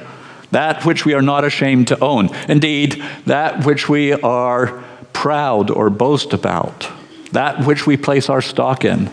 that 0.52 0.86
which 0.86 1.06
we 1.06 1.14
are 1.14 1.22
not 1.22 1.44
ashamed 1.44 1.88
to 1.88 2.00
own. 2.00 2.30
Indeed, 2.48 3.04
that 3.26 3.66
which 3.66 3.90
we 3.90 4.14
are 4.14 4.84
proud 5.14 5.72
or 5.72 5.90
boast 5.90 6.34
about, 6.34 6.90
that 7.32 7.66
which 7.66 7.88
we 7.88 7.98
place 7.98 8.30
our 8.30 8.42
stock 8.42 8.86
in. 8.86 9.08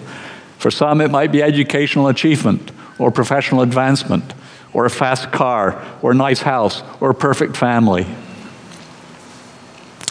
For 0.58 0.70
some, 0.70 1.00
it 1.00 1.10
might 1.10 1.32
be 1.32 1.42
educational 1.42 2.08
achievement 2.08 2.72
or 2.98 3.10
professional 3.10 3.62
advancement 3.62 4.34
or 4.72 4.84
a 4.84 4.90
fast 4.90 5.30
car 5.30 5.82
or 6.02 6.10
a 6.10 6.16
nice 6.16 6.42
house 6.42 6.82
or 7.00 7.10
a 7.10 7.14
perfect 7.14 7.56
family. 7.56 8.06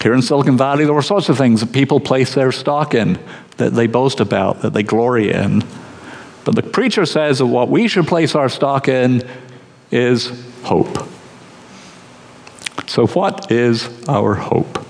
Here 0.02 0.14
in 0.14 0.22
Silicon 0.22 0.58
Valley, 0.58 0.86
there 0.86 0.94
were 0.94 1.02
sorts 1.02 1.30
of 1.30 1.38
things 1.38 1.62
that 1.62 1.74
people 1.74 2.00
place 2.00 2.34
their 2.36 2.52
stock 2.52 2.94
in, 2.94 3.20
that 3.58 3.74
they 3.74 3.88
boast 3.88 4.20
about, 4.20 4.62
that 4.62 4.74
they 4.74 4.84
glory 4.84 5.32
in. 5.32 5.64
But 6.46 6.56
the 6.56 6.64
preacher 6.64 7.06
says 7.06 7.40
that 7.40 7.48
what 7.48 7.70
we 7.70 7.88
should 7.88 8.08
place 8.08 8.36
our 8.36 8.48
stock 8.48 8.88
in 8.88 9.28
is 9.92 10.32
hope. 10.64 11.08
So, 12.88 13.08
what 13.08 13.52
is 13.52 13.90
our 14.08 14.36
hope? 14.36 14.86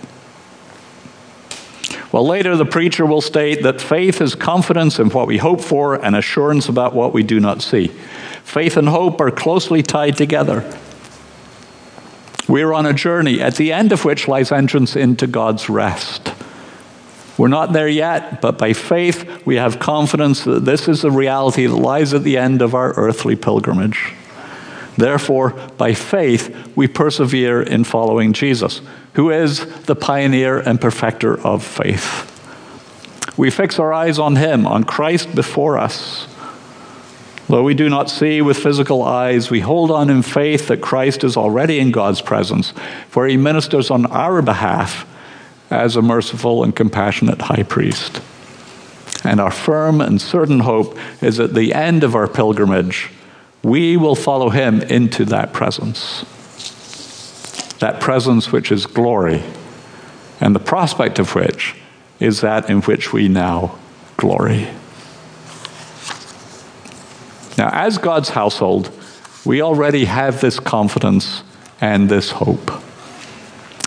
Well, 2.12 2.26
later 2.26 2.55
the 2.55 2.66
preacher 2.66 3.05
will 3.05 3.22
state 3.22 3.64
that 3.64 3.82
faith 3.82 4.22
is 4.22 4.36
confidence 4.36 4.99
in 4.99 5.10
what 5.10 5.28
we 5.28 5.38
hope 5.38 5.62
for 5.62 5.95
and 5.95 6.16
assurance 6.16 6.70
about 6.70 6.93
what 6.93 7.14
we 7.14 7.24
do 7.24 7.39
not 7.39 7.62
see. 7.62 7.88
Faith 8.43 8.78
and 8.78 8.88
hope 8.88 9.20
are 9.20 9.32
closely 9.32 9.84
tied 9.84 10.16
together. 10.16 10.62
We're 12.48 12.74
on 12.74 12.86
a 12.86 12.93
journey 12.93 13.41
at 13.41 13.56
the 13.56 13.74
end 13.74 13.91
of 13.91 14.06
which 14.06 14.28
lies 14.28 14.52
entrance 14.52 14.95
into 14.95 15.28
God's 15.28 15.70
rest. 15.70 16.34
We're 17.38 17.50
not 17.50 17.74
there 17.74 17.88
yet, 17.88 18.41
but 18.41 18.58
by 18.58 18.74
faith 18.74 19.45
we 19.45 19.58
have 19.58 19.80
confidence 19.80 20.43
that 20.45 20.66
this 20.66 20.88
is 20.88 21.02
the 21.02 21.12
reality 21.12 21.68
that 21.68 21.76
lies 21.76 22.14
at 22.14 22.24
the 22.24 22.38
end 22.38 22.62
of 22.62 22.74
our 22.74 22.93
earthly 22.93 23.36
pilgrimage. 23.36 24.14
Therefore, 24.98 25.52
by 25.78 25.93
faith, 25.93 26.76
we 26.76 26.88
persevere 26.88 27.62
in 27.62 27.84
following 27.84 28.34
Jesus, 28.34 28.82
who 29.14 29.30
is 29.30 29.66
the 29.84 29.95
pioneer 29.95 30.58
and 30.58 30.82
perfecter 30.82 31.39
of 31.39 31.64
faith. 31.64 32.34
We 33.38 33.52
fix 33.52 33.78
our 33.78 33.93
eyes 33.93 34.18
on 34.18 34.38
Him, 34.38 34.66
on 34.66 34.84
Christ 34.84 35.36
before 35.36 35.78
us. 35.78 36.28
Though 37.48 37.64
we 37.64 37.74
do 37.74 37.88
not 37.88 38.10
see 38.10 38.41
with 38.41 38.58
physical 38.58 39.04
eyes, 39.04 39.50
we 39.50 39.62
hold 39.62 39.89
on 39.89 40.10
in 40.10 40.22
faith 40.22 40.68
that 40.68 40.82
Christ 40.82 41.24
is 41.24 41.38
already 41.38 41.80
in 41.80 41.91
God's 41.91 42.22
presence, 42.22 42.74
for 43.08 43.26
he 43.26 43.38
ministers 43.38 43.89
on 43.89 44.06
our 44.08 44.41
behalf 44.41 45.06
as 45.70 45.95
a 45.95 46.02
merciful 46.02 46.64
and 46.64 46.76
compassionate 46.76 47.41
high 47.43 47.64
priest. 47.64 48.22
And 49.24 49.39
our 49.39 49.52
firm 49.52 50.02
and 50.02 50.22
certain 50.22 50.60
hope 50.60 50.98
is 51.22 51.39
at 51.39 51.54
the 51.54 51.74
end 51.74 52.04
of 52.04 52.16
our 52.16 52.28
pilgrimage, 52.28 53.12
we 53.64 53.98
will 53.98 54.16
follow 54.16 54.50
him 54.50 54.82
into 54.82 55.26
that 55.26 55.54
presence. 55.54 56.26
That 57.80 58.00
presence 58.02 58.52
which 58.52 58.72
is 58.72 58.86
glory, 58.86 59.43
and 60.41 60.54
the 60.54 60.60
prospect 60.60 61.18
of 61.18 61.34
which 61.34 61.76
is 62.20 62.41
that 62.41 62.70
in 62.70 62.82
which 62.82 63.14
we 63.14 63.28
now 63.28 63.78
glory. 64.18 64.68
Now, 67.58 67.70
as 67.74 67.97
God's 67.97 68.30
household, 68.30 68.91
we 69.45 69.62
already 69.62 70.05
have 70.05 70.41
this 70.41 70.60
confidence 70.60 71.43
and 71.82 72.10
this 72.10 72.32
hope. 72.32 72.72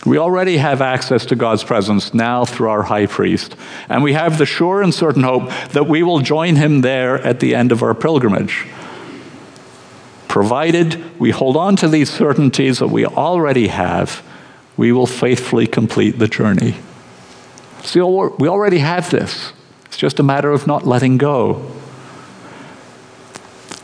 We 0.07 0.17
already 0.17 0.57
have 0.57 0.81
access 0.81 1.27
to 1.27 1.37
God's 1.37 1.63
presence 1.63 2.15
now 2.15 2.45
through 2.45 2.71
our 2.71 2.85
high 2.85 3.07
priest, 3.07 3.55
and 3.89 4.03
we 4.03 4.15
have 4.15 4.39
the 4.39 4.47
sure 4.47 4.83
and 4.83 4.95
certain 4.95 5.23
hope 5.23 5.51
that 5.73 5.87
we 5.87 6.03
will 6.03 6.21
join 6.21 6.57
him 6.57 6.81
there 6.81 7.19
at 7.19 7.41
the 7.41 7.55
end 7.55 7.71
of 7.71 7.83
our 7.83 7.95
pilgrimage. 7.95 8.67
Provided 10.27 11.21
we 11.21 11.33
hold 11.33 11.57
on 11.57 11.77
to 11.77 11.89
these 11.89 12.09
certainties 12.09 12.79
that 12.79 12.89
we 12.89 13.05
already 13.05 13.69
have, 13.69 14.23
we 14.77 14.91
will 14.91 15.07
faithfully 15.07 15.67
complete 15.67 16.19
the 16.19 16.29
journey. 16.29 16.77
See, 17.83 18.01
we 18.01 18.49
already 18.49 18.79
have 18.79 19.11
this. 19.11 19.53
It's 19.87 19.99
just 19.99 20.19
a 20.19 20.23
matter 20.23 20.51
of 20.51 20.67
not 20.67 20.87
letting 20.87 21.19
go. 21.19 21.71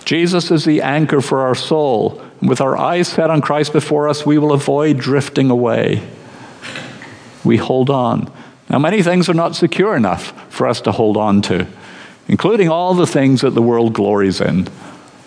Jesus 0.06 0.52
is 0.52 0.64
the 0.64 0.82
anchor 0.82 1.20
for 1.20 1.42
our 1.42 1.56
soul. 1.56 2.22
With 2.40 2.60
our 2.60 2.76
eyes 2.76 3.08
set 3.08 3.28
on 3.28 3.40
Christ 3.40 3.72
before 3.72 4.08
us, 4.08 4.24
we 4.24 4.38
will 4.38 4.52
avoid 4.52 4.98
drifting 4.98 5.50
away. 5.50 6.08
We 7.44 7.56
hold 7.56 7.90
on. 7.90 8.32
Now, 8.70 8.78
many 8.78 9.02
things 9.02 9.28
are 9.28 9.34
not 9.34 9.56
secure 9.56 9.96
enough 9.96 10.32
for 10.50 10.68
us 10.68 10.80
to 10.82 10.92
hold 10.92 11.16
on 11.16 11.42
to, 11.42 11.66
including 12.28 12.68
all 12.68 12.94
the 12.94 13.06
things 13.06 13.40
that 13.40 13.50
the 13.50 13.62
world 13.62 13.92
glories 13.94 14.40
in 14.40 14.68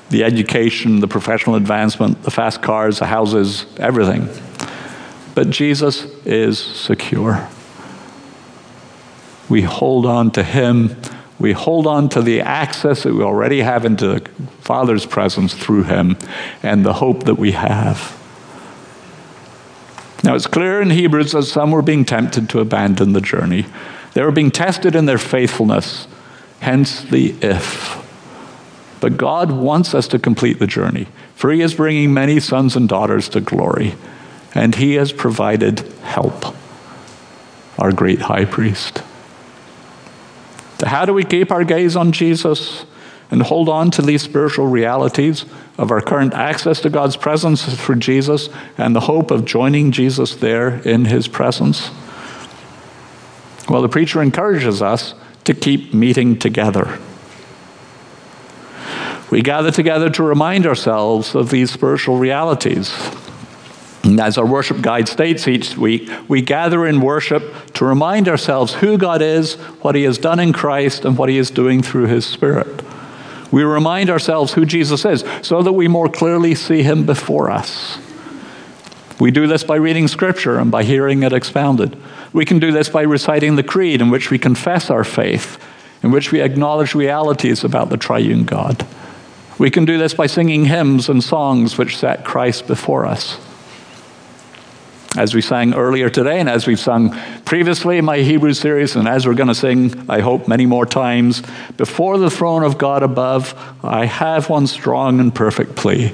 the 0.09 0.23
education, 0.23 1.01
the 1.01 1.07
professional 1.07 1.55
advancement, 1.55 2.23
the 2.23 2.31
fast 2.31 2.61
cars, 2.61 2.99
the 2.99 3.05
houses, 3.05 3.65
everything. 3.77 4.27
But 5.35 5.49
Jesus 5.49 6.05
is 6.25 6.57
secure. 6.57 7.47
We 9.49 9.61
hold 9.61 10.05
on 10.05 10.31
to 10.31 10.43
Him 10.43 10.95
we 11.39 11.53
hold 11.53 11.87
on 11.87 12.09
to 12.09 12.21
the 12.21 12.41
access 12.41 13.03
that 13.03 13.13
we 13.13 13.23
already 13.23 13.61
have 13.61 13.85
into 13.85 14.07
the 14.07 14.29
Father's 14.59 15.05
presence 15.05 15.53
through 15.53 15.83
Him 15.83 16.17
and 16.61 16.85
the 16.85 16.93
hope 16.93 17.23
that 17.23 17.35
we 17.35 17.53
have. 17.53 18.17
Now, 20.21 20.35
it's 20.35 20.47
clear 20.47 20.81
in 20.81 20.89
Hebrews 20.89 21.31
that 21.31 21.43
some 21.43 21.71
were 21.71 21.81
being 21.81 22.03
tempted 22.03 22.49
to 22.49 22.59
abandon 22.59 23.13
the 23.13 23.21
journey. 23.21 23.65
They 24.13 24.23
were 24.23 24.31
being 24.31 24.51
tested 24.51 24.95
in 24.95 25.05
their 25.05 25.17
faithfulness, 25.17 26.07
hence 26.59 27.01
the 27.01 27.35
if. 27.41 28.05
But 28.99 29.15
God 29.15 29.51
wants 29.51 29.93
us 29.93 30.09
to 30.09 30.19
complete 30.19 30.59
the 30.59 30.67
journey, 30.67 31.07
for 31.35 31.51
He 31.51 31.61
is 31.61 31.73
bringing 31.73 32.13
many 32.13 32.41
sons 32.41 32.75
and 32.75 32.89
daughters 32.89 33.29
to 33.29 33.39
glory, 33.39 33.95
and 34.53 34.75
He 34.75 34.95
has 34.95 35.13
provided 35.13 35.79
help, 36.03 36.53
our 37.77 37.93
great 37.93 38.23
high 38.23 38.43
priest. 38.43 39.03
How 40.83 41.05
do 41.05 41.13
we 41.13 41.23
keep 41.23 41.51
our 41.51 41.63
gaze 41.63 41.95
on 41.95 42.11
Jesus 42.11 42.85
and 43.31 43.41
hold 43.43 43.69
on 43.69 43.91
to 43.91 44.01
these 44.01 44.21
spiritual 44.21 44.67
realities 44.67 45.45
of 45.77 45.91
our 45.91 46.01
current 46.01 46.33
access 46.33 46.81
to 46.81 46.89
God's 46.89 47.15
presence 47.15 47.63
through 47.83 47.97
Jesus 47.97 48.49
and 48.77 48.95
the 48.95 49.01
hope 49.01 49.31
of 49.31 49.45
joining 49.45 49.91
Jesus 49.91 50.35
there 50.35 50.79
in 50.79 51.05
his 51.05 51.27
presence? 51.27 51.91
Well, 53.69 53.81
the 53.81 53.89
preacher 53.89 54.21
encourages 54.21 54.81
us 54.81 55.13
to 55.43 55.53
keep 55.53 55.93
meeting 55.93 56.39
together. 56.39 56.99
We 59.29 59.41
gather 59.43 59.69
together 59.69 60.09
to 60.09 60.23
remind 60.23 60.65
ourselves 60.65 61.35
of 61.35 61.51
these 61.51 61.71
spiritual 61.71 62.17
realities. 62.17 62.91
And 64.09 64.19
as 64.19 64.39
our 64.39 64.45
worship 64.45 64.81
guide 64.81 65.07
states 65.07 65.47
each 65.47 65.77
week, 65.77 66.09
we 66.27 66.41
gather 66.41 66.87
in 66.87 66.99
worship 66.99 67.43
to 67.73 67.85
remind 67.85 68.27
ourselves 68.27 68.73
who 68.73 68.97
God 68.97 69.21
is, 69.21 69.53
what 69.83 69.93
He 69.93 70.01
has 70.01 70.17
done 70.17 70.39
in 70.39 70.51
Christ, 70.51 71.05
and 71.05 71.15
what 71.15 71.29
He 71.29 71.37
is 71.37 71.51
doing 71.51 71.83
through 71.83 72.07
His 72.07 72.25
Spirit. 72.25 72.81
We 73.51 73.61
remind 73.61 74.09
ourselves 74.09 74.53
who 74.53 74.65
Jesus 74.65 75.05
is 75.05 75.23
so 75.43 75.61
that 75.61 75.73
we 75.73 75.87
more 75.87 76.09
clearly 76.09 76.55
see 76.55 76.81
Him 76.81 77.05
before 77.05 77.51
us. 77.51 77.99
We 79.19 79.29
do 79.29 79.45
this 79.45 79.63
by 79.63 79.75
reading 79.75 80.07
Scripture 80.07 80.57
and 80.57 80.71
by 80.71 80.85
hearing 80.85 81.21
it 81.21 81.31
expounded. 81.31 81.95
We 82.33 82.45
can 82.45 82.57
do 82.57 82.71
this 82.71 82.89
by 82.89 83.03
reciting 83.03 83.57
the 83.57 83.63
Creed, 83.63 84.01
in 84.01 84.09
which 84.09 84.31
we 84.31 84.39
confess 84.39 84.89
our 84.89 85.03
faith, 85.03 85.63
in 86.01 86.09
which 86.09 86.31
we 86.31 86.41
acknowledge 86.41 86.95
realities 86.95 87.63
about 87.63 87.91
the 87.91 87.97
triune 87.97 88.45
God. 88.45 88.87
We 89.59 89.69
can 89.69 89.85
do 89.85 89.99
this 89.99 90.15
by 90.15 90.25
singing 90.25 90.65
hymns 90.65 91.09
and 91.09 91.23
songs 91.23 91.77
which 91.77 91.95
set 91.95 92.25
Christ 92.25 92.65
before 92.65 93.05
us 93.05 93.37
as 95.17 95.33
we 95.33 95.41
sang 95.41 95.73
earlier 95.73 96.09
today, 96.09 96.39
and 96.39 96.47
as 96.47 96.67
we've 96.67 96.79
sung 96.79 97.17
previously 97.43 97.97
in 97.97 98.05
my 98.05 98.19
Hebrew 98.19 98.53
series, 98.53 98.95
and 98.95 99.07
as 99.07 99.25
we're 99.25 99.33
going 99.33 99.47
to 99.47 99.55
sing, 99.55 100.05
I 100.09 100.19
hope, 100.19 100.47
many 100.47 100.65
more 100.65 100.85
times, 100.85 101.41
before 101.77 102.17
the 102.17 102.29
throne 102.29 102.63
of 102.63 102.77
God 102.77 103.01
above, 103.01 103.53
I 103.83 104.05
have 104.05 104.49
one 104.49 104.67
strong 104.67 105.19
and 105.19 105.33
perfect 105.33 105.75
plea 105.75 106.13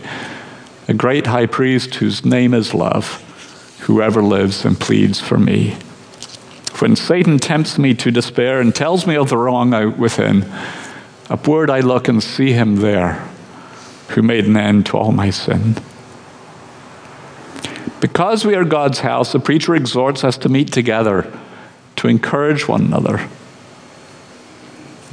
a 0.87 0.93
great 0.93 1.25
high 1.25 1.47
priest 1.47 1.95
whose 1.95 2.23
name 2.23 2.53
is 2.53 2.73
love, 2.73 3.23
whoever 3.81 4.21
lives 4.21 4.65
and 4.65 4.79
pleads 4.79 5.19
for 5.19 5.37
me. 5.37 5.71
When 6.79 6.95
Satan 6.95 7.39
tempts 7.39 7.79
me 7.79 7.93
to 7.95 8.11
despair 8.11 8.59
and 8.59 8.75
tells 8.75 9.07
me 9.07 9.15
of 9.15 9.29
the 9.29 9.37
wrong 9.37 9.97
within, 9.97 10.45
upward 11.29 11.69
I 11.69 11.79
look 11.79 12.07
and 12.07 12.21
see 12.21 12.51
him 12.51 12.77
there, 12.77 13.27
who 14.09 14.21
made 14.21 14.45
an 14.45 14.57
end 14.57 14.85
to 14.87 14.97
all 14.97 15.11
my 15.11 15.31
sin. 15.31 15.75
Because 18.01 18.45
we 18.45 18.55
are 18.55 18.65
God's 18.65 18.99
house, 18.99 19.31
the 19.31 19.39
preacher 19.39 19.75
exhorts 19.75 20.23
us 20.23 20.37
to 20.39 20.49
meet 20.49 20.71
together, 20.71 21.31
to 21.97 22.07
encourage 22.07 22.67
one 22.67 22.81
another. 22.81 23.29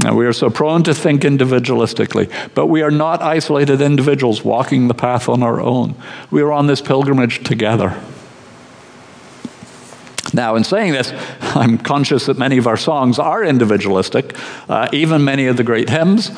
Now, 0.02 0.14
we 0.14 0.26
are 0.26 0.32
so 0.32 0.50
prone 0.50 0.82
to 0.84 0.94
think 0.94 1.22
individualistically, 1.22 2.30
but 2.54 2.66
we 2.66 2.82
are 2.82 2.90
not 2.90 3.22
isolated 3.22 3.80
individuals 3.80 4.44
walking 4.44 4.88
the 4.88 4.94
path 4.94 5.28
on 5.28 5.42
our 5.42 5.60
own. 5.60 5.94
We 6.30 6.42
are 6.42 6.52
on 6.52 6.66
this 6.66 6.80
pilgrimage 6.80 7.44
together. 7.44 8.00
Now, 10.34 10.56
in 10.56 10.64
saying 10.64 10.92
this, 10.92 11.12
I'm 11.54 11.78
conscious 11.78 12.26
that 12.26 12.38
many 12.38 12.56
of 12.56 12.66
our 12.66 12.78
songs 12.78 13.18
are 13.18 13.44
individualistic, 13.44 14.34
uh, 14.68 14.88
even 14.92 15.24
many 15.24 15.46
of 15.46 15.56
the 15.56 15.64
great 15.64 15.90
hymns. 15.90 16.30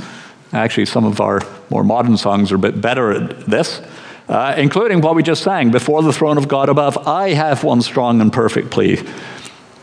Actually, 0.53 0.87
some 0.87 1.05
of 1.05 1.21
our 1.21 1.41
more 1.71 1.85
modern 1.85 2.17
songs 2.17 2.53
are 2.53 2.57
a 2.57 2.59
bit 2.59 2.81
better 2.81 3.13
at 3.13 3.47
this 3.47 3.81
uh, 4.29 4.55
including 4.57 5.01
what 5.01 5.15
we 5.15 5.23
just 5.23 5.43
sang 5.43 5.71
before 5.71 6.03
the 6.03 6.13
throne 6.13 6.39
of 6.39 6.49
God 6.49 6.69
above, 6.69 6.97
I 7.07 7.31
have 7.31 7.63
one 7.63 7.83
strong 7.83 8.21
and 8.21 8.33
perfect 8.33 8.71
plea. 8.71 9.03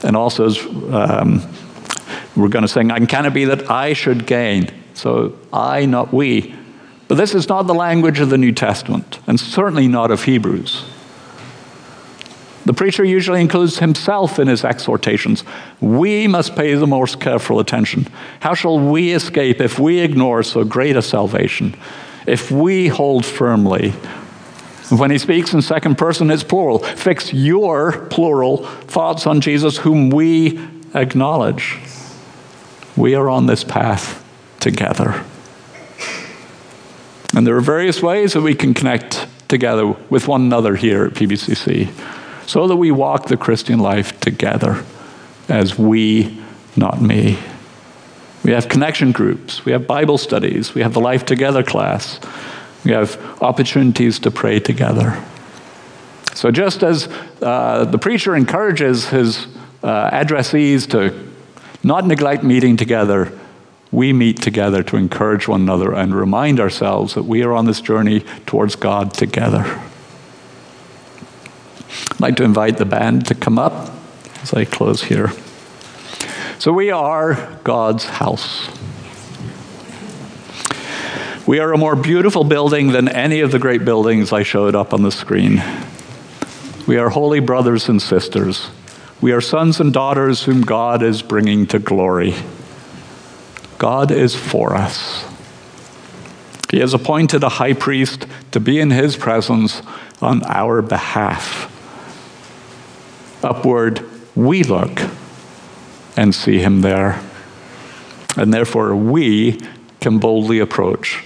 And 0.03 0.15
also, 0.15 0.49
um, 0.91 1.41
we're 2.35 2.47
going 2.47 2.63
to 2.63 2.67
sing, 2.67 2.91
and 2.91 3.07
can 3.07 3.25
it 3.25 3.33
be 3.33 3.45
that 3.45 3.69
I 3.69 3.93
should 3.93 4.25
gain? 4.25 4.73
So, 4.93 5.37
I, 5.53 5.85
not 5.85 6.11
we. 6.11 6.55
But 7.07 7.15
this 7.15 7.35
is 7.35 7.49
not 7.49 7.63
the 7.67 7.73
language 7.73 8.19
of 8.19 8.29
the 8.29 8.37
New 8.37 8.51
Testament, 8.51 9.19
and 9.27 9.39
certainly 9.39 9.87
not 9.87 10.11
of 10.11 10.23
Hebrews. 10.23 10.85
The 12.65 12.73
preacher 12.73 13.03
usually 13.03 13.41
includes 13.41 13.79
himself 13.79 14.39
in 14.39 14.47
his 14.47 14.63
exhortations. 14.63 15.43
We 15.79 16.27
must 16.27 16.55
pay 16.55 16.75
the 16.75 16.87
most 16.87 17.19
careful 17.19 17.59
attention. 17.59 18.07
How 18.39 18.53
shall 18.53 18.79
we 18.79 19.13
escape 19.13 19.59
if 19.59 19.79
we 19.79 19.99
ignore 19.99 20.43
so 20.43 20.63
great 20.63 20.95
a 20.95 21.01
salvation? 21.01 21.75
If 22.27 22.51
we 22.51 22.87
hold 22.87 23.25
firmly 23.25 23.93
when 24.91 25.11
he 25.11 25.17
speaks 25.17 25.53
in 25.53 25.61
second 25.61 25.97
person, 25.97 26.29
it's 26.29 26.43
plural. 26.43 26.79
Fix 26.79 27.33
your, 27.33 28.05
plural, 28.07 28.57
thoughts 28.65 29.25
on 29.25 29.39
Jesus, 29.39 29.77
whom 29.77 30.09
we 30.09 30.59
acknowledge. 30.93 31.77
We 32.97 33.15
are 33.15 33.29
on 33.29 33.45
this 33.45 33.63
path 33.63 34.23
together. 34.59 35.23
And 37.33 37.47
there 37.47 37.55
are 37.55 37.61
various 37.61 38.01
ways 38.01 38.33
that 38.33 38.41
we 38.41 38.53
can 38.53 38.73
connect 38.73 39.27
together 39.47 39.87
with 40.09 40.27
one 40.27 40.41
another 40.41 40.75
here 40.75 41.05
at 41.05 41.13
PBCC 41.13 41.91
so 42.47 42.67
that 42.67 42.75
we 42.75 42.91
walk 42.91 43.27
the 43.27 43.37
Christian 43.37 43.79
life 43.79 44.19
together 44.19 44.83
as 45.47 45.77
we, 45.77 46.37
not 46.75 47.01
me. 47.01 47.37
We 48.43 48.51
have 48.51 48.67
connection 48.67 49.11
groups, 49.11 49.63
we 49.63 49.71
have 49.71 49.87
Bible 49.87 50.17
studies, 50.17 50.73
we 50.73 50.81
have 50.81 50.93
the 50.93 50.99
Life 50.99 51.25
Together 51.25 51.63
class. 51.63 52.19
We 52.83 52.91
have 52.91 53.19
opportunities 53.41 54.19
to 54.19 54.31
pray 54.31 54.59
together. 54.59 55.23
So, 56.33 56.49
just 56.49 56.81
as 56.81 57.07
uh, 57.41 57.85
the 57.85 57.97
preacher 57.97 58.35
encourages 58.35 59.09
his 59.09 59.47
uh, 59.83 60.09
addressees 60.09 60.89
to 60.91 61.29
not 61.83 62.07
neglect 62.07 62.43
meeting 62.43 62.77
together, 62.77 63.37
we 63.91 64.13
meet 64.13 64.41
together 64.41 64.81
to 64.83 64.95
encourage 64.95 65.47
one 65.47 65.61
another 65.61 65.93
and 65.93 66.15
remind 66.15 66.59
ourselves 66.59 67.13
that 67.15 67.23
we 67.23 67.43
are 67.43 67.53
on 67.53 67.65
this 67.65 67.81
journey 67.81 68.21
towards 68.45 68.75
God 68.75 69.13
together. 69.13 69.63
I'd 72.11 72.19
like 72.19 72.37
to 72.37 72.43
invite 72.43 72.77
the 72.77 72.85
band 72.85 73.27
to 73.27 73.35
come 73.35 73.59
up 73.59 73.93
as 74.41 74.53
I 74.53 74.65
close 74.65 75.03
here. 75.03 75.31
So, 76.57 76.71
we 76.71 76.89
are 76.89 77.59
God's 77.63 78.05
house. 78.05 78.69
We 81.51 81.59
are 81.59 81.73
a 81.73 81.77
more 81.77 81.97
beautiful 81.97 82.45
building 82.45 82.93
than 82.93 83.09
any 83.09 83.41
of 83.41 83.51
the 83.51 83.59
great 83.59 83.83
buildings 83.83 84.31
I 84.31 84.41
showed 84.41 84.73
up 84.73 84.93
on 84.93 85.01
the 85.01 85.11
screen. 85.11 85.61
We 86.87 86.95
are 86.95 87.09
holy 87.09 87.41
brothers 87.41 87.89
and 87.89 88.01
sisters. 88.01 88.69
We 89.19 89.33
are 89.33 89.41
sons 89.41 89.81
and 89.81 89.91
daughters 89.91 90.43
whom 90.43 90.61
God 90.61 91.03
is 91.03 91.21
bringing 91.21 91.67
to 91.67 91.77
glory. 91.77 92.35
God 93.79 94.11
is 94.11 94.33
for 94.33 94.73
us. 94.73 95.25
He 96.69 96.79
has 96.79 96.93
appointed 96.93 97.43
a 97.43 97.49
high 97.49 97.73
priest 97.73 98.27
to 98.51 98.61
be 98.61 98.79
in 98.79 98.89
his 98.89 99.17
presence 99.17 99.81
on 100.21 100.43
our 100.45 100.81
behalf. 100.81 101.67
Upward 103.43 104.05
we 104.37 104.63
look 104.63 105.01
and 106.15 106.33
see 106.33 106.59
him 106.59 106.79
there. 106.79 107.21
And 108.37 108.53
therefore 108.53 108.95
we 108.95 109.59
can 109.99 110.17
boldly 110.17 110.59
approach 110.59 111.25